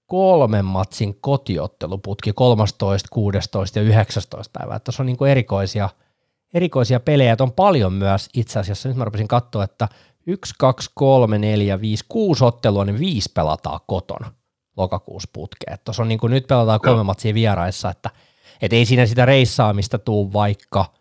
[0.06, 4.78] kolmen matsin kotiotteluputki 13, 16 ja 19 päivää.
[4.78, 5.88] Tuossa on niin kuin erikoisia,
[6.54, 8.88] erikoisia pelejä, on paljon myös itse asiassa.
[8.88, 9.88] Nyt mä rupesin katsoa, että
[10.26, 14.32] 1, 2, 3, 4, 5, 6 ottelua, niin viisi pelataan kotona
[14.76, 15.78] lokakuussa putkeen.
[15.84, 18.10] Tuossa on niin kuin, nyt pelataan kolme matsia vieraissa, että
[18.62, 20.84] et ei siinä sitä reissaamista tuu vaikka–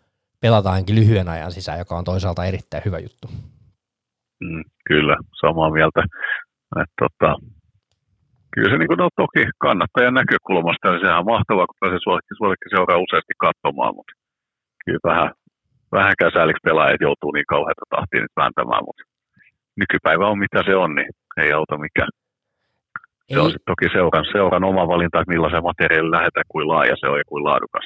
[0.44, 3.26] pelataankin lyhyen ajan sisään, joka on toisaalta erittäin hyvä juttu.
[4.44, 6.00] Mm, kyllä, samaa mieltä.
[6.82, 7.30] Et, tota,
[8.52, 12.00] kyllä se niin kuin, no, toki kannattajan näkökulmasta, niin sehän on mahtavaa, kun pääsee
[12.38, 14.12] suosikki, seuraa useasti katsomaan, mutta
[14.84, 15.30] kyllä vähän,
[15.96, 19.02] vähän käsääliksi pelaajat joutuu niin kauheita tahtia nyt vääntämään, mutta
[19.80, 21.10] nykypäivä on mitä se on, niin
[21.42, 22.12] ei auta mikään.
[23.28, 23.38] Se ei.
[23.38, 27.18] on sitten toki seuran, seuran oma valinta, että millaisen materiaalin lähetään, kuin laaja se on
[27.18, 27.84] ja kuin laadukas.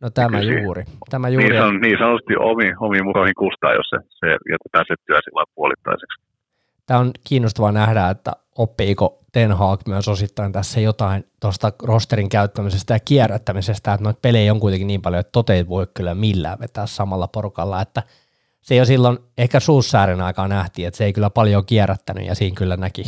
[0.00, 0.60] No tämä Kysi.
[0.62, 0.82] juuri.
[1.10, 1.48] Tämä juuri.
[1.48, 6.22] Niin, san, niin sanotusti omi, omiin muroihin kustaa, jos se, se jätetään settyä sillä puolittaiseksi.
[6.86, 12.94] tämä on kiinnostavaa nähdä, että oppiiko Ten Hag myös osittain tässä jotain tuosta rosterin käyttämisestä
[12.94, 16.86] ja kierrättämisestä, että noita pelejä on kuitenkin niin paljon, että tote voi kyllä millään vetää
[16.86, 18.02] samalla porukalla, että
[18.60, 22.56] se jo silloin ehkä suussäärin aikaa nähtiin, että se ei kyllä paljon kierrättänyt ja siinä
[22.56, 23.04] kyllä näki,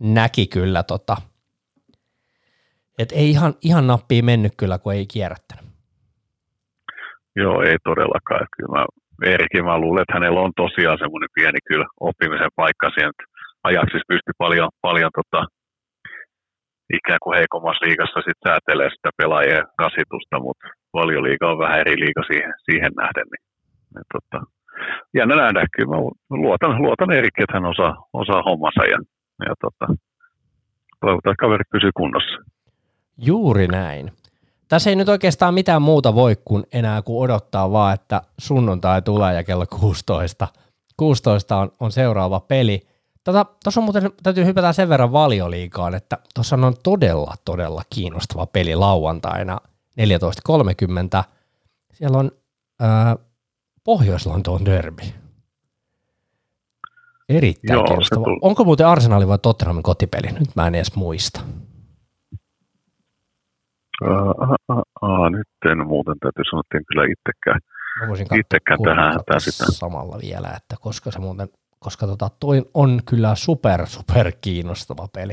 [0.00, 1.16] näki kyllä tota,
[2.98, 5.64] että ei ihan, ihan nappiin mennyt kyllä, kun ei kierrättänyt.
[7.36, 8.46] Joo, ei todellakaan.
[8.56, 8.86] Kyllä mä,
[9.30, 13.24] Eerikin mä luulen, että hänellä on tosiaan semmoinen pieni kyllä oppimisen paikka siihen, että
[13.68, 15.40] ajaksissa pystyi paljon, paljon tota,
[16.98, 21.96] ikään kuin heikommassa liigassa sit säätelee sitä pelaajien rasitusta, mutta paljon liiga on vähän eri
[22.04, 23.26] liiga siihen, siihen nähden.
[23.32, 23.44] Niin,
[23.94, 24.38] niin tota,
[25.18, 26.00] jännä nähdä, kyllä mä
[26.44, 28.98] luotan, luotan Erikki, että hän osaa, osaa hommansa ja,
[29.40, 29.86] ja tota,
[31.00, 32.50] toivotaan, että kaveri pysyy kunnossa.
[33.18, 34.12] Juuri näin.
[34.68, 39.34] Tässä ei nyt oikeastaan mitään muuta voi kuin enää kuin odottaa vaan, että sunnuntai tulee
[39.34, 40.48] ja kello 16,
[40.96, 42.86] 16 on, on seuraava peli.
[43.24, 48.46] Tuossa tota, on muuten, täytyy hypätä sen verran valioliikaan, että tuossa on todella, todella kiinnostava
[48.46, 49.60] peli lauantaina
[51.20, 51.24] 14.30.
[51.92, 52.30] Siellä on
[52.80, 53.16] ää,
[53.84, 55.02] Pohjois-Lontoon derby.
[57.28, 58.24] Erittäin Joo, kiinnostava.
[58.42, 60.32] Onko muuten Arsenali vai Tottenhamin kotipeli?
[60.32, 61.40] Nyt mä en edes muista.
[64.02, 67.60] Uh, uh, uh, nyt en muuten täytyy sanoa, että en kyllä itsekään,
[68.38, 69.64] itsekään tähän, sitä.
[69.72, 71.48] samalla vielä, että koska se muuten,
[71.78, 75.32] koska tota, toi on kyllä super, super kiinnostava peli.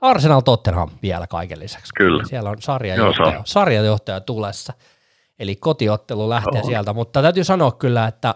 [0.00, 1.92] Arsenal Tottenham vielä kaiken lisäksi.
[1.96, 2.24] Kyllä.
[2.24, 4.72] Siellä on sarjajohtaja, Joo, sarjajohtaja tulessa.
[5.38, 6.68] Eli kotiottelu lähtee Oho.
[6.68, 8.34] sieltä, mutta täytyy sanoa kyllä, että,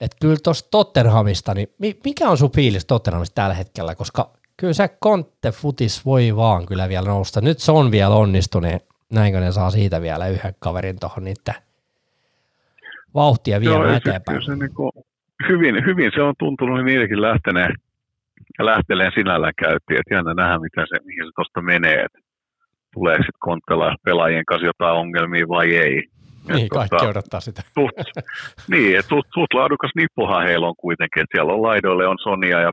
[0.00, 1.68] että kyllä tuossa Tottenhamista, niin
[2.04, 6.88] mikä on sun fiilis Tottenhamista tällä hetkellä, koska kyllä se Conte futis voi vaan kyllä
[6.88, 7.40] vielä nousta.
[7.40, 8.70] Nyt se on vielä onnistunut,
[9.12, 11.54] näinkö ne saa siitä vielä yhden kaverin tuohon niiden
[13.14, 14.44] vauhtia vielä eteenpäin.
[14.44, 14.92] Se, niin kuin,
[15.48, 17.74] hyvin, hyvin se on tuntunut niin niillekin lähteneen
[18.58, 22.18] ja lähteleen sinällään käyttiin, että jännä nähdä, mitä se, mihin se tuosta menee, että
[22.94, 26.08] tulee sitten Kontela pelaajien kanssa jotain ongelmia vai ei.
[26.54, 27.62] Niin, et, kaikki tota, odottaa sitä.
[27.78, 27.96] Suht,
[28.70, 32.60] niin, että suht, suht laadukas nippuhan heillä on kuitenkin, että siellä on laidoille on Sonia
[32.60, 32.70] ja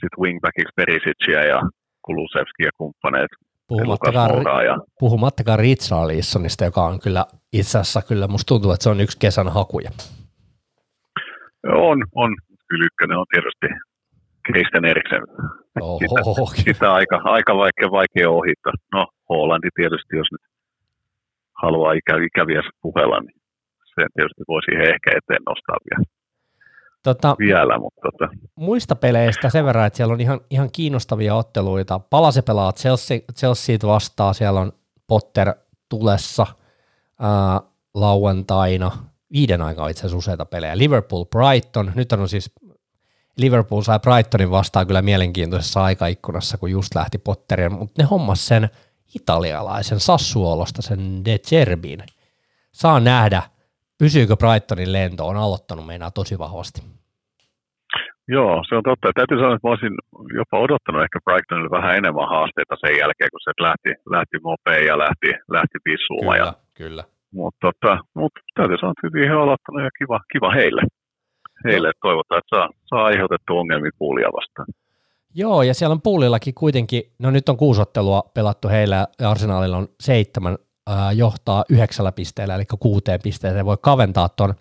[0.00, 1.60] sitten wingbackiksi Perisicia ja
[2.02, 3.30] Kulusevski ja kumppaneet.
[3.68, 4.78] Puhumattakaan, ja...
[4.98, 9.48] puhumattakaan Richarlisonista, joka on kyllä itse asiassa kyllä, musta tuntuu, että se on yksi kesän
[9.48, 9.90] hakuja.
[11.64, 12.36] On, on.
[12.68, 13.66] Kyllä ykkönen on tietysti
[14.46, 15.22] Christian Eriksen.
[15.98, 18.72] Sitä, sitä, aika, aika vaikea, vaikea ohittaa.
[18.92, 20.40] No, Hollandi tietysti, jos nyt
[21.62, 23.40] haluaa ikä, ikäviä puhella, niin
[23.94, 26.04] sen tietysti voisi ehkä eteen nostaa vielä.
[27.02, 28.32] Tota, vielä, mutta tota.
[28.56, 31.98] Muista peleistä sen verran, että siellä on ihan, ihan kiinnostavia otteluita.
[31.98, 34.72] Palase pelaa Chelsea, Chelsea vastaa, siellä on
[35.06, 35.54] Potter
[35.88, 36.46] tulessa
[37.20, 37.60] ää,
[37.94, 38.90] lauantaina.
[39.32, 40.78] Viiden aikaa itse asiassa useita pelejä.
[40.78, 42.52] Liverpool, Brighton, nyt on siis
[43.36, 48.70] Liverpool sai Brightonin vastaan kyllä mielenkiintoisessa aikaikkunassa, kun just lähti Potterin, mutta ne hommas sen
[49.14, 52.00] italialaisen Sassuolosta, sen De Cerbin.
[52.72, 53.42] Saa nähdä,
[53.98, 56.82] pysyykö Brightonin lento, on aloittanut meinaa tosi vahvasti.
[58.28, 59.12] Joo, se on totta.
[59.14, 59.94] Täytyy sanoa, että mä olisin
[60.40, 64.98] jopa odottanut ehkä Brightonille vähän enemmän haasteita sen jälkeen, kun se lähti, lähti mopeen ja
[64.98, 65.78] lähti, lähti.
[65.86, 67.04] Kyllä, ja, kyllä.
[67.38, 70.82] Mutta tota, mut täytyy sanoa, että hyvin he aloittanut ja kiva, kiva heille.
[71.64, 74.68] Heille toivotaan, että saa, saa aiheutettu ongelmia puulia vastaan.
[75.38, 79.88] Joo, ja siellä on puulillakin kuitenkin, no nyt on kuusottelua pelattu heillä ja Arsenalilla on
[80.00, 80.58] seitsemän,
[80.90, 84.54] äh, johtaa yhdeksällä pisteellä, eli kuuteen pisteeseen voi kaventaa ton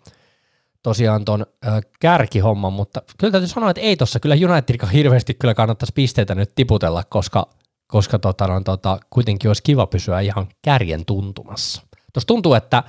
[0.83, 5.53] tosiaan ton äh, kärkihomman, mutta kyllä täytyy sanoa, että ei tuossa kyllä Unitedika hirveästi kyllä
[5.53, 7.47] kannattaisi pisteitä nyt tiputella, koska,
[7.87, 11.81] koska tota, no, tota, kuitenkin olisi kiva pysyä ihan kärjen tuntumassa.
[12.13, 12.83] Tuossa tuntuu, että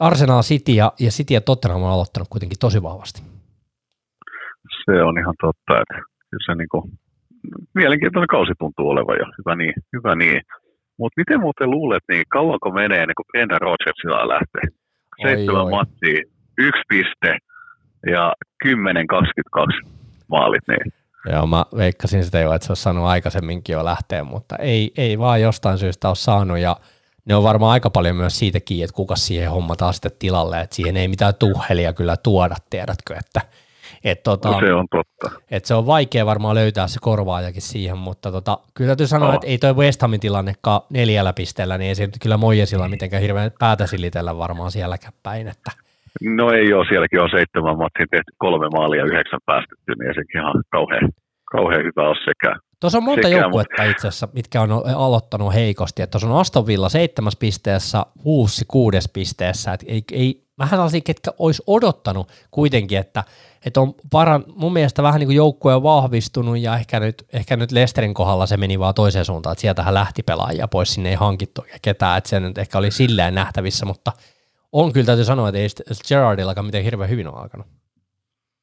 [0.00, 3.22] Arsenal City ja, ja City ja Tottenham on aloittanut kuitenkin tosi vahvasti.
[4.84, 6.06] Se on ihan totta, että
[6.46, 6.98] se niin kuin,
[7.74, 9.74] mielenkiintoinen kausi tuntuu olevan jo, hyvä niin.
[9.96, 10.40] Hyvä niin.
[10.98, 14.66] Mutta miten muuten luulet, niin kauanko menee ennen kuin Brendan Rodgersilla lähtee?
[15.22, 16.20] Seitsemän matsia,
[16.58, 17.38] yksi piste
[18.06, 18.32] ja
[18.64, 18.68] 10-22
[20.28, 20.62] maalit.
[20.68, 20.92] Niin.
[21.32, 25.18] Joo, mä veikkasin sitä jo, että se olisi saanut aikaisemminkin jo lähteä, mutta ei, ei
[25.18, 26.76] vaan jostain syystä ole saanut ja
[27.24, 30.96] ne on varmaan aika paljon myös siitäkin, että kuka siihen hommataan sitten tilalle, että siihen
[30.96, 33.40] ei mitään tuhhelia kyllä tuoda, tiedätkö, että
[34.04, 35.40] et tota, no se on totta.
[35.50, 39.34] Et se on vaikea varmaan löytää se korvaajakin siihen, mutta tota, kyllä täytyy sanoa, no.
[39.34, 43.22] että ei toi West Hamin tilannekaan neljällä pisteellä, niin ei se nyt kyllä Mojesilla mitenkään
[43.22, 45.48] hirveän päätä silitellä varmaan sielläkään päin.
[45.48, 45.70] Että.
[46.20, 50.62] No ei ole, sielläkin on seitsemän matsin tehty kolme maalia yhdeksän päästetty, niin sekin ihan
[50.70, 51.10] kauhean,
[51.52, 52.60] kauhean hyvä ole sekään.
[52.80, 56.02] Tuossa on monta joukkuetta itse asiassa, mitkä on aloittanut heikosti.
[56.02, 59.72] Että tuossa on Aston Villa seitsemäs pisteessä, Huussi kuudes pisteessä.
[59.72, 63.24] Et ei, ei, vähän sellaisia, ketkä olisi odottanut kuitenkin, että,
[63.66, 67.56] että on paran, mun mielestä vähän niin kuin joukkue on vahvistunut ja ehkä nyt, ehkä
[67.56, 71.14] nyt Lesterin kohdalla se meni vaan toiseen suuntaan, että sieltähän lähti pelaajia pois, sinne ei
[71.14, 74.12] hankittu ketään, että se nyt ehkä oli silleen nähtävissä, mutta
[74.72, 75.68] on kyllä täytyy sanoa, että ei
[76.08, 77.66] Gerardillakaan miten hirveän hyvin on alkanut.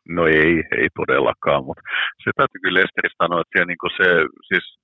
[0.09, 1.81] No ei, ei todellakaan, mutta
[2.23, 4.09] se täytyy kyllä Lesteristä sanoa, että niin se,
[4.47, 4.82] siis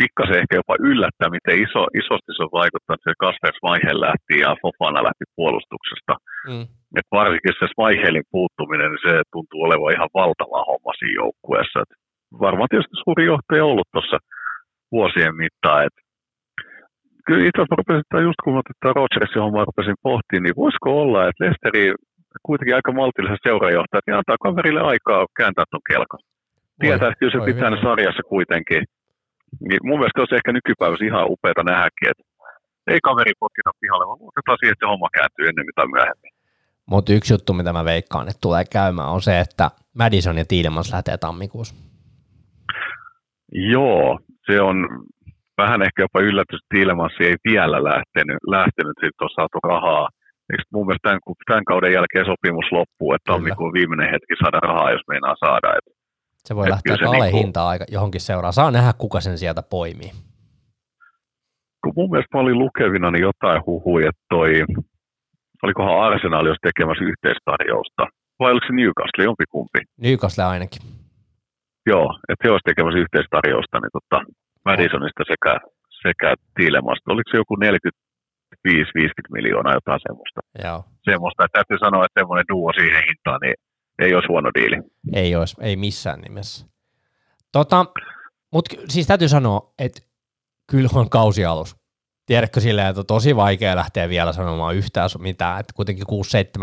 [0.00, 4.50] pikkasen ehkä jopa yllättää, miten iso, isosti se on vaikuttanut, että Kasper Smaichel lähti ja
[4.62, 6.14] Fofana lähti puolustuksesta.
[6.50, 6.64] Mm.
[6.98, 11.76] Et varsinkin se Smaichelin puuttuminen, niin se tuntuu olevan ihan valtava homma siinä joukkueessa.
[11.84, 11.92] Et
[12.46, 14.18] varmaan tietysti suuri johtaja ollut tuossa
[14.94, 15.80] vuosien mittaan.
[15.86, 15.96] Et
[17.26, 21.20] kyllä itse asiassa rupesin, just kun mä tätä Rodgersin hommaa rupesin pohtimaan, niin voisiko olla,
[21.28, 21.84] että Lesteri
[22.46, 26.22] kuitenkin aika maltilliset seurajohtajat, niin antaa kaverille aikaa kääntää tuon kelkan.
[26.80, 28.82] Tietää, että kyllä se pitää sarjassa kuitenkin.
[29.68, 32.24] Niin mun mielestä olisi ehkä nykypäivässä ihan upeata nähdäkin, että
[32.92, 36.32] ei kaveri potkita pihalle, vaan luotetaan siihen, että se homma kääntyy ennen mitä myöhemmin.
[36.90, 40.92] Mutta yksi juttu, mitä mä veikkaan, että tulee käymään, on se, että Madison ja Tiilemans
[40.92, 41.74] lähtee tammikuussa.
[43.52, 44.76] Joo, se on
[45.58, 50.08] vähän ehkä jopa yllätys, että Tiilemans ei vielä lähtenyt, lähtenyt sitten on saatu rahaa
[50.50, 54.94] Eikö mun mielestä tämän, tämän kauden jälkeen sopimus loppuu, että tammikuun viimeinen hetki saada rahaa,
[54.96, 55.68] jos meinaa saada.
[55.78, 55.90] Että,
[56.46, 58.52] se voi lähteä se alle niin hintaa aika johonkin seuraa.
[58.52, 60.12] Saa nähdä, kuka sen sieltä poimii.
[61.82, 64.50] Kun mun mielestä mä olin lukevina, niin jotain huhui, että toi,
[65.62, 68.02] olikohan Arsenal jos tekemässä yhteistarjousta,
[68.40, 69.80] vai oliko se Newcastle, jompikumpi?
[70.06, 70.82] Newcastle ainakin.
[71.86, 74.18] Joo, että he olisivat tekemässä yhteistarjousta niin tota,
[74.64, 75.52] Madisonista sekä,
[76.04, 77.12] sekä Tiilemasta.
[77.12, 78.10] Oliko se joku 40
[78.68, 80.40] 5-50 miljoonaa, jotain semmoista.
[80.64, 80.80] Joo.
[81.10, 83.56] Semmoista, että täytyy sanoa, että semmoinen duo siihen hintaan, niin
[84.00, 84.76] ei olisi huono diili.
[85.12, 86.66] Ei olisi, ei missään nimessä.
[87.52, 87.86] Tota,
[88.52, 90.02] mutta siis täytyy sanoa, että
[90.66, 91.76] kyllä on kausialus.
[92.26, 96.06] Tiedätkö silleen, että on tosi vaikea lähteä vielä sanomaan yhtään mitään, että kuitenkin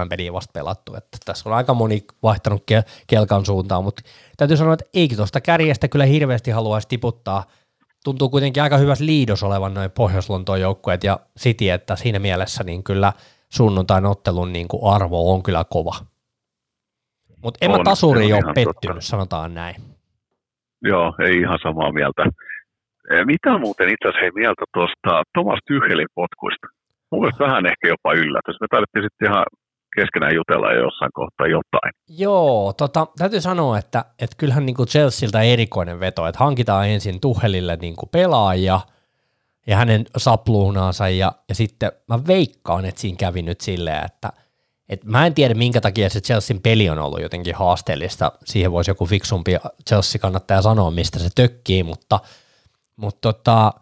[0.05, 2.63] 6-7 peliä vasta pelattu, että tässä on aika moni vaihtanut
[3.07, 4.01] kelkan suuntaan, mutta
[4.37, 7.43] täytyy sanoa, että eikin tuosta kärjestä kyllä hirveästi haluaisi tiputtaa–
[8.07, 12.83] tuntuu kuitenkin aika hyvässä liidos olevan noin Pohjois-Lontoon joukkueet ja City, että siinä mielessä niin
[12.83, 13.13] kyllä
[13.49, 15.95] sunnuntain ottelun niin kuin arvo on kyllä kova.
[17.43, 19.01] Mutta en mä tasuri ole pettynyt, totta.
[19.01, 19.75] sanotaan näin.
[20.81, 22.23] Joo, ei ihan samaa mieltä.
[23.11, 26.67] Eh, mitä muuten itse asiassa hei mieltä tuosta Thomas Tychelin potkuista?
[27.11, 28.57] Mun mielestä vähän ehkä jopa yllätys.
[28.61, 29.45] Me taidettiin sitten ihan
[29.95, 31.91] keskenään jutella jo jossain kohtaa jotain.
[32.09, 37.21] Joo, tota, täytyy sanoa, että, että kyllähän niin kuin Chelsealtä erikoinen veto, että hankitaan ensin
[37.21, 38.79] Tuhelille niin kuin pelaaja
[39.67, 44.29] ja hänen sapluunaansa ja, ja sitten mä veikkaan, että siinä kävi nyt silleen, että
[44.89, 48.31] et mä en tiedä, minkä takia se Chelsean peli on ollut jotenkin haasteellista.
[48.45, 49.55] Siihen voisi joku fiksumpi
[49.89, 52.19] Chelsea kannattaja sanoa, mistä se tökkii, mutta,
[52.95, 53.73] mutta tota,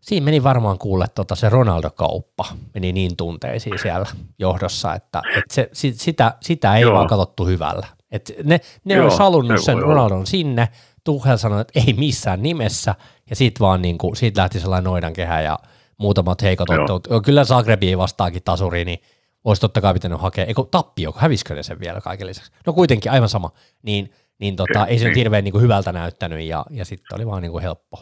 [0.00, 2.44] siinä meni varmaan kuulle tota, se Ronaldo-kauppa,
[2.74, 4.06] meni niin tunteisiin siellä
[4.38, 6.94] johdossa, että, että se, sitä, sitä ei Joo.
[6.94, 7.86] vaan katsottu hyvällä.
[8.10, 10.26] Et ne ne Joo, olisi halunnut sen Ronaldon olla.
[10.26, 10.68] sinne,
[11.04, 12.94] Tuhel sanoi, että ei missään nimessä,
[13.30, 15.58] ja siitä vaan niin kuin, siitä lähti sellainen noidankehä ja
[15.98, 17.24] muutamat heikot ottelut.
[17.24, 19.02] Kyllä Zagrebi vastaakin tasuri, niin
[19.44, 22.52] olisi totta kai pitänyt hakea, eikö tappio, hävisikö ne sen vielä kaiken lisäksi?
[22.66, 23.50] No kuitenkin aivan sama,
[23.82, 27.26] niin, niin tota, ei se nyt hirveän niin kuin hyvältä näyttänyt, ja, ja sitten oli
[27.26, 27.98] vaan niin kuin helppo,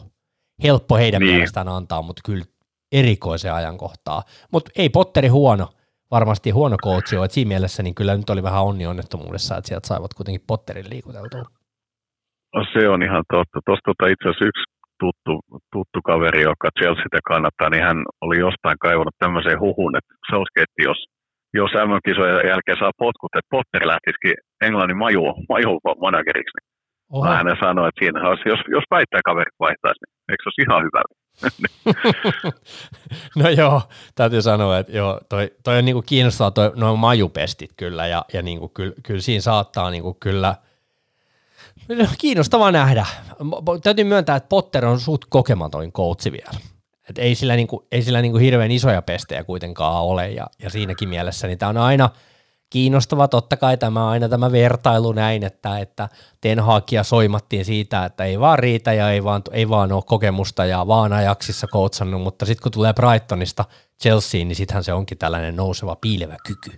[0.63, 1.33] helppo heidän niin.
[1.33, 2.45] mielestään antaa, mutta kyllä
[2.91, 4.23] erikoisen ajankohtaa.
[4.51, 5.67] Mutta ei Potteri huono,
[6.11, 9.67] varmasti huono coachi on, että siinä mielessä niin kyllä nyt oli vähän onni onnettomuudessa, että
[9.67, 11.43] sieltä saivat kuitenkin Potterin liikuteltua.
[12.55, 13.59] No se on ihan totta.
[13.65, 14.63] Tuosta tota itse asiassa yksi
[14.99, 15.33] tuttu,
[15.73, 20.99] tuttu kaveri, joka Chelsea kannattaa, niin hän oli jostain kaivannut tämmöiseen huhun, että Southgate, jos,
[21.53, 24.35] jos MM-kisojen jälkeen saa potkut, että Potter lähtisikin
[24.65, 26.71] Englannin maju, maju manageriksi, niin
[27.11, 27.25] Oho.
[27.25, 30.83] Hän sanoi, että siinä olisi, jos, jos väittää kaverit vaihtaisi, niin eikö se olisi ihan
[30.83, 31.01] hyvä?
[33.43, 33.81] no joo,
[34.15, 38.41] täytyy sanoa, että joo, toi, toi on niinku kiinnostaa toi, noin majupestit kyllä, ja, ja
[38.41, 40.55] niinku, kyllä, kyllä siinä saattaa niinku kyllä,
[42.17, 43.05] kiinnostava nähdä.
[43.83, 46.70] Täytyy myöntää, että Potter on suht kokematon coachi vielä.
[47.11, 51.09] Et ei sillä, niinku, ei sillä niinku hirveän isoja pestejä kuitenkaan ole, ja, ja siinäkin
[51.09, 52.09] mielessä niin tämä on aina–
[52.73, 56.09] kiinnostava totta kai tämä aina tämä vertailu näin, että, että
[56.41, 60.65] Ten Hagia soimattiin siitä, että ei vaan riitä ja ei vaan, ei vaan ole kokemusta
[60.65, 63.63] ja vaan ajaksissa kootsannut, mutta sitten kun tulee Brightonista
[64.01, 66.77] Chelseain, niin sittenhän se onkin tällainen nouseva piilevä kyky.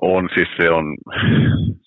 [0.00, 0.84] On, siis se on,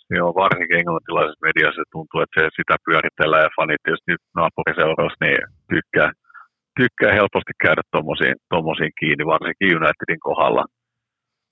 [0.07, 4.21] se on varsinkin englantilaisessa mediassa se tuntuu, että se sitä pyöritellään ja fanit tietysti nyt
[4.35, 5.37] naapuriseuroissa niin
[5.73, 6.11] tykkää,
[6.79, 7.81] tykkää helposti käydä
[8.49, 10.65] tuommoisiin kiinni, varsinkin Unitedin kohdalla.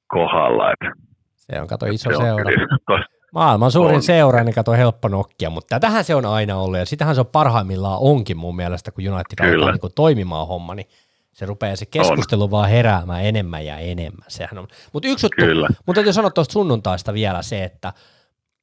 [0.08, 0.92] kohdalla että
[1.36, 2.52] se on, kato, iso se seura.
[2.90, 3.04] On
[3.34, 4.04] Maailman suurin on.
[4.04, 7.28] seura, niin kato helppo nokkia, mutta tähän se on aina ollut, ja sitähän se on
[7.28, 10.88] parhaimmillaan onkin mun mielestä, kun United alkaa niin toimimaan homma, niin
[11.34, 12.52] se rupeaa se keskustelu on.
[12.52, 14.26] vaan heräämään enemmän ja enemmän.
[14.28, 14.68] Sehän on.
[14.94, 15.46] Mutta yksi juttu,
[15.86, 17.94] mutta täytyy sanoa tuosta sunnuntaista vielä se, että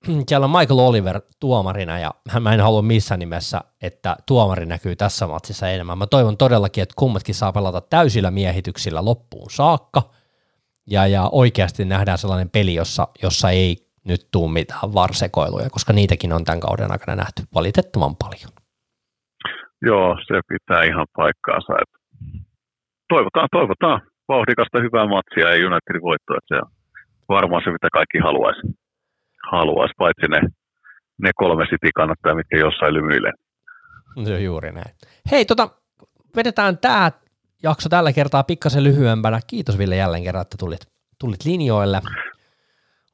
[0.29, 5.27] siellä on Michael Oliver tuomarina ja mä en halua missään nimessä, että tuomari näkyy tässä
[5.27, 5.99] matsissa enemmän.
[5.99, 10.03] Mä toivon todellakin, että kummatkin saa pelata täysillä miehityksillä loppuun saakka
[10.87, 16.33] ja, ja oikeasti nähdään sellainen peli, jossa, jossa ei nyt tuu mitään varsekoiluja, koska niitäkin
[16.33, 18.51] on tämän kauden aikana nähty valitettavan paljon.
[19.83, 21.73] Joo, se pitää ihan paikkaansa.
[21.83, 21.99] Että
[23.09, 26.39] toivotaan, toivotaan vauhdikasta hyvää matsia ja Unitedin voittoa.
[26.49, 26.71] Se on
[27.29, 28.61] varmaan se, mitä kaikki haluaisi
[29.53, 30.41] haluaisi, paitsi ne,
[31.23, 33.33] ne kolme City kannattaa, mitkä jossain lymyilee.
[34.17, 34.95] On juuri näin.
[35.31, 35.69] Hei, tota,
[36.37, 37.13] vedetään tämä
[37.63, 39.41] jakso tällä kertaa pikkasen lyhyempänä.
[39.47, 40.81] Kiitos Ville jälleen kerran, että tulit,
[41.19, 42.03] tulit linjoille.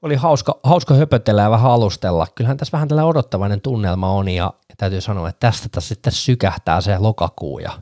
[0.03, 2.27] Oli hauska, hauska höpötellä ja vähän alustella.
[2.35, 6.13] Kyllähän tässä vähän tällä odottavainen tunnelma on ja, ja täytyy sanoa, että tästä tässä sitten
[6.13, 7.73] sykähtää se lokakuu ja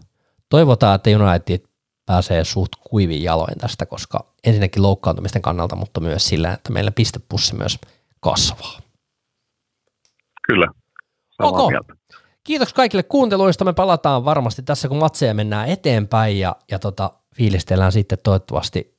[0.49, 1.61] toivotaan, että United
[2.07, 7.55] pääsee suht kuivin jaloin tästä, koska ensinnäkin loukkaantumisten kannalta, mutta myös sillä, että meillä pistepussi
[7.55, 7.79] myös
[8.23, 8.79] kasvaa.
[10.47, 10.67] Kyllä.
[11.43, 11.79] Okay.
[12.45, 13.65] Kiitos kaikille kuunteluista.
[13.65, 18.99] Me palataan varmasti tässä, kun matseja mennään eteenpäin ja, ja tota, fiilistellään sitten toivottavasti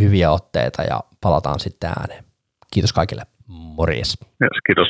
[0.00, 2.24] hyviä otteita ja palataan sitten ääneen.
[2.72, 3.22] Kiitos kaikille.
[3.46, 4.18] Morjes.
[4.42, 4.88] Yes, kiitos.